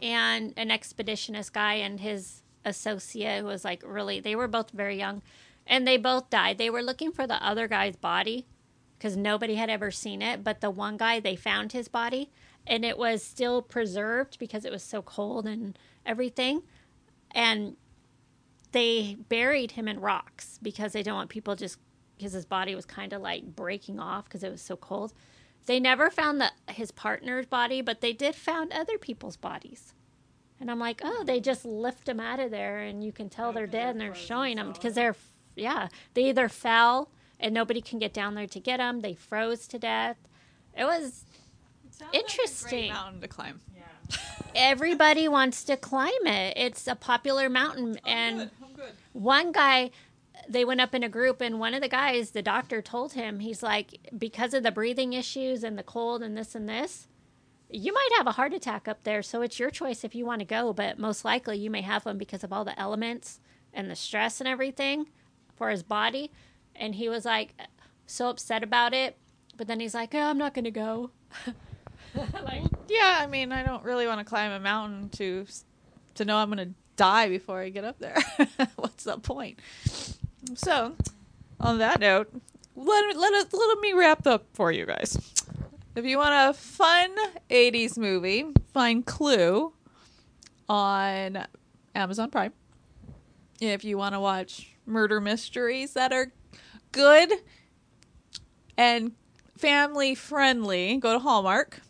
and 0.00 0.54
an 0.56 0.68
expeditionist 0.68 1.52
guy 1.52 1.74
and 1.74 1.98
his 1.98 2.42
associate 2.64 3.40
who 3.40 3.46
was 3.46 3.64
like 3.64 3.82
really, 3.84 4.20
they 4.20 4.36
were 4.36 4.46
both 4.46 4.70
very 4.70 4.96
young 4.96 5.20
and 5.66 5.84
they 5.86 5.96
both 5.96 6.30
died. 6.30 6.58
They 6.58 6.70
were 6.70 6.82
looking 6.82 7.10
for 7.10 7.26
the 7.26 7.44
other 7.44 7.66
guy's 7.66 7.96
body 7.96 8.46
because 8.98 9.16
nobody 9.16 9.56
had 9.56 9.68
ever 9.70 9.90
seen 9.90 10.22
it. 10.22 10.44
But 10.44 10.60
the 10.60 10.70
one 10.70 10.96
guy, 10.96 11.18
they 11.18 11.34
found 11.34 11.72
his 11.72 11.88
body 11.88 12.30
and 12.66 12.84
it 12.84 12.96
was 12.98 13.22
still 13.22 13.62
preserved 13.62 14.38
because 14.38 14.64
it 14.64 14.72
was 14.72 14.82
so 14.82 15.02
cold 15.02 15.46
and 15.46 15.78
everything. 16.06 16.62
And 17.32 17.76
they 18.72 19.16
buried 19.28 19.72
him 19.72 19.88
in 19.88 20.00
rocks 20.00 20.58
because 20.62 20.92
they 20.92 21.02
don't 21.02 21.16
want 21.16 21.30
people 21.30 21.56
just 21.56 21.78
because 22.16 22.32
his 22.32 22.46
body 22.46 22.74
was 22.74 22.86
kind 22.86 23.12
of 23.12 23.20
like 23.20 23.56
breaking 23.56 23.98
off 23.98 24.24
because 24.24 24.44
it 24.44 24.50
was 24.50 24.62
so 24.62 24.76
cold. 24.76 25.12
They 25.66 25.78
never 25.78 26.10
found 26.10 26.40
the 26.40 26.50
his 26.72 26.90
partner's 26.90 27.46
body, 27.46 27.82
but 27.82 28.00
they 28.00 28.12
did 28.12 28.34
found 28.34 28.72
other 28.72 28.98
people's 28.98 29.36
bodies. 29.36 29.94
And 30.60 30.70
I'm 30.70 30.78
like, 30.78 31.00
oh, 31.04 31.24
they 31.24 31.40
just 31.40 31.64
lift 31.64 32.06
them 32.06 32.20
out 32.20 32.38
of 32.38 32.52
there, 32.52 32.78
and 32.78 33.02
you 33.02 33.10
can 33.10 33.28
tell 33.28 33.52
they're 33.52 33.66
dead, 33.66 33.90
and 33.90 34.00
they're 34.00 34.14
showing 34.14 34.56
them 34.56 34.72
because 34.72 34.94
they're, 34.94 35.16
yeah, 35.56 35.88
they 36.14 36.28
either 36.28 36.48
fell 36.48 37.10
and 37.40 37.52
nobody 37.52 37.80
can 37.80 37.98
get 37.98 38.14
down 38.14 38.36
there 38.36 38.46
to 38.46 38.60
get 38.60 38.76
them. 38.76 39.00
They 39.00 39.14
froze 39.14 39.66
to 39.68 39.78
death. 39.78 40.16
It 40.76 40.84
was 40.84 41.24
Interesting. 42.12 42.92
mountain 42.92 43.20
to 43.20 43.28
climb. 43.28 43.60
everybody 44.54 45.28
wants 45.28 45.64
to 45.64 45.76
climb 45.76 46.26
it. 46.26 46.54
It's 46.56 46.86
a 46.86 46.94
popular 46.94 47.48
mountain, 47.48 47.98
and 48.04 48.50
one 49.12 49.52
guy 49.52 49.90
they 50.48 50.64
went 50.64 50.80
up 50.80 50.94
in 50.94 51.02
a 51.02 51.08
group 51.08 51.40
and 51.40 51.60
one 51.60 51.74
of 51.74 51.82
the 51.82 51.88
guys 51.88 52.30
the 52.30 52.42
doctor 52.42 52.82
told 52.82 53.12
him 53.12 53.40
he's 53.40 53.62
like 53.62 54.10
because 54.16 54.54
of 54.54 54.62
the 54.62 54.72
breathing 54.72 55.12
issues 55.12 55.62
and 55.62 55.78
the 55.78 55.82
cold 55.82 56.22
and 56.22 56.36
this 56.36 56.54
and 56.54 56.68
this 56.68 57.06
you 57.70 57.92
might 57.92 58.08
have 58.16 58.26
a 58.26 58.32
heart 58.32 58.52
attack 58.52 58.88
up 58.88 59.02
there 59.04 59.22
so 59.22 59.42
it's 59.42 59.58
your 59.58 59.70
choice 59.70 60.04
if 60.04 60.14
you 60.14 60.26
want 60.26 60.40
to 60.40 60.44
go 60.44 60.72
but 60.72 60.98
most 60.98 61.24
likely 61.24 61.56
you 61.58 61.70
may 61.70 61.82
have 61.82 62.04
one 62.04 62.18
because 62.18 62.42
of 62.42 62.52
all 62.52 62.64
the 62.64 62.78
elements 62.78 63.40
and 63.72 63.90
the 63.90 63.96
stress 63.96 64.40
and 64.40 64.48
everything 64.48 65.06
for 65.54 65.70
his 65.70 65.82
body 65.82 66.30
and 66.74 66.96
he 66.96 67.08
was 67.08 67.24
like 67.24 67.54
so 68.06 68.28
upset 68.28 68.62
about 68.62 68.92
it 68.92 69.16
but 69.56 69.66
then 69.66 69.80
he's 69.80 69.94
like 69.94 70.14
oh, 70.14 70.20
i'm 70.20 70.38
not 70.38 70.54
going 70.54 70.64
to 70.64 70.70
go 70.70 71.10
like 72.44 72.62
Yeah, 72.88 73.18
I 73.20 73.26
mean, 73.26 73.52
I 73.52 73.62
don't 73.62 73.84
really 73.84 74.06
want 74.06 74.20
to 74.20 74.24
climb 74.24 74.52
a 74.52 74.60
mountain 74.60 75.08
to 75.10 75.46
to 76.14 76.24
know 76.24 76.36
I'm 76.36 76.50
going 76.50 76.68
to 76.68 76.74
die 76.96 77.28
before 77.28 77.60
I 77.60 77.70
get 77.70 77.84
up 77.84 77.98
there. 77.98 78.16
What's 78.76 79.04
the 79.04 79.18
point? 79.18 79.58
So, 80.54 80.94
on 81.58 81.78
that 81.78 82.00
note, 82.00 82.32
let 82.76 83.16
let 83.16 83.52
let 83.52 83.78
me 83.80 83.92
wrap 83.92 84.26
up 84.26 84.46
for 84.52 84.72
you 84.72 84.86
guys. 84.86 85.16
If 85.94 86.04
you 86.04 86.18
want 86.18 86.50
a 86.50 86.58
fun 86.58 87.10
'80s 87.50 87.98
movie, 87.98 88.46
find 88.72 89.04
Clue 89.04 89.72
on 90.68 91.46
Amazon 91.94 92.30
Prime. 92.30 92.52
If 93.60 93.84
you 93.84 93.96
want 93.98 94.14
to 94.14 94.20
watch 94.20 94.74
murder 94.86 95.20
mysteries 95.20 95.92
that 95.92 96.12
are 96.12 96.32
good 96.90 97.32
and 98.76 99.12
family 99.56 100.14
friendly, 100.14 100.96
go 100.96 101.12
to 101.12 101.18
Hallmark. 101.18 101.80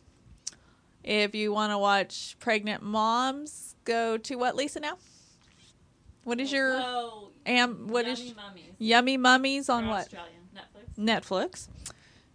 If 1.05 1.35
you 1.35 1.53
want 1.53 1.73
to 1.73 1.79
watch 1.79 2.37
pregnant 2.39 2.83
moms, 2.83 3.75
go 3.85 4.17
to 4.19 4.37
what 4.37 4.55
Lisa 4.57 4.81
now? 4.81 4.99
What 6.25 6.41
is 6.41 6.53
your 6.53 6.81
Oh, 6.81 7.31
am 7.45 7.89
what 7.89 8.07
is 8.07 8.21
Yummy 8.21 8.35
Mummies. 8.37 8.65
Yummy 8.79 9.17
Mummies 9.17 9.69
on 9.69 9.83
They're 9.83 9.91
what? 9.91 10.01
Australian. 10.03 10.33
Netflix. 10.55 10.99
Netflix. 10.99 11.69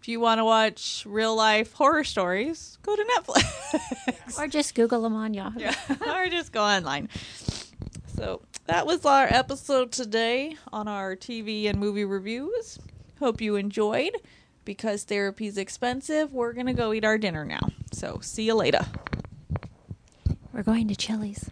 If 0.01 0.07
you 0.07 0.19
want 0.19 0.39
to 0.39 0.45
watch 0.45 1.05
real 1.07 1.35
life 1.35 1.73
horror 1.73 2.03
stories, 2.03 2.77
go 2.81 2.95
to 2.95 3.05
Netflix. 3.17 4.37
or 4.39 4.47
just 4.47 4.75
google 4.75 5.01
them 5.01 5.15
on 5.15 5.33
yahoo 5.33 5.59
yeah, 5.59 5.75
or 6.07 6.27
just 6.27 6.51
go 6.51 6.61
online. 6.63 7.09
So 8.15 8.41
that 8.65 8.85
was 8.85 9.05
our 9.05 9.27
episode 9.29 9.91
today 9.91 10.57
on 10.73 10.87
our 10.87 11.15
TV 11.15 11.69
and 11.69 11.79
movie 11.79 12.05
reviews. 12.05 12.79
Hope 13.19 13.39
you 13.41 13.55
enjoyed. 13.55 14.11
Because 14.67 15.05
therapy's 15.05 15.57
expensive, 15.57 16.33
we're 16.33 16.51
gonna 16.51 16.73
go 16.73 16.91
eat 16.91 17.05
our 17.05 17.17
dinner 17.17 17.45
now. 17.45 17.69
So 17.93 18.19
see 18.21 18.43
you 18.43 18.53
later. 18.53 18.85
we're 20.51 20.61
going 20.61 20.89
to 20.89 20.95
chili's 20.95 21.49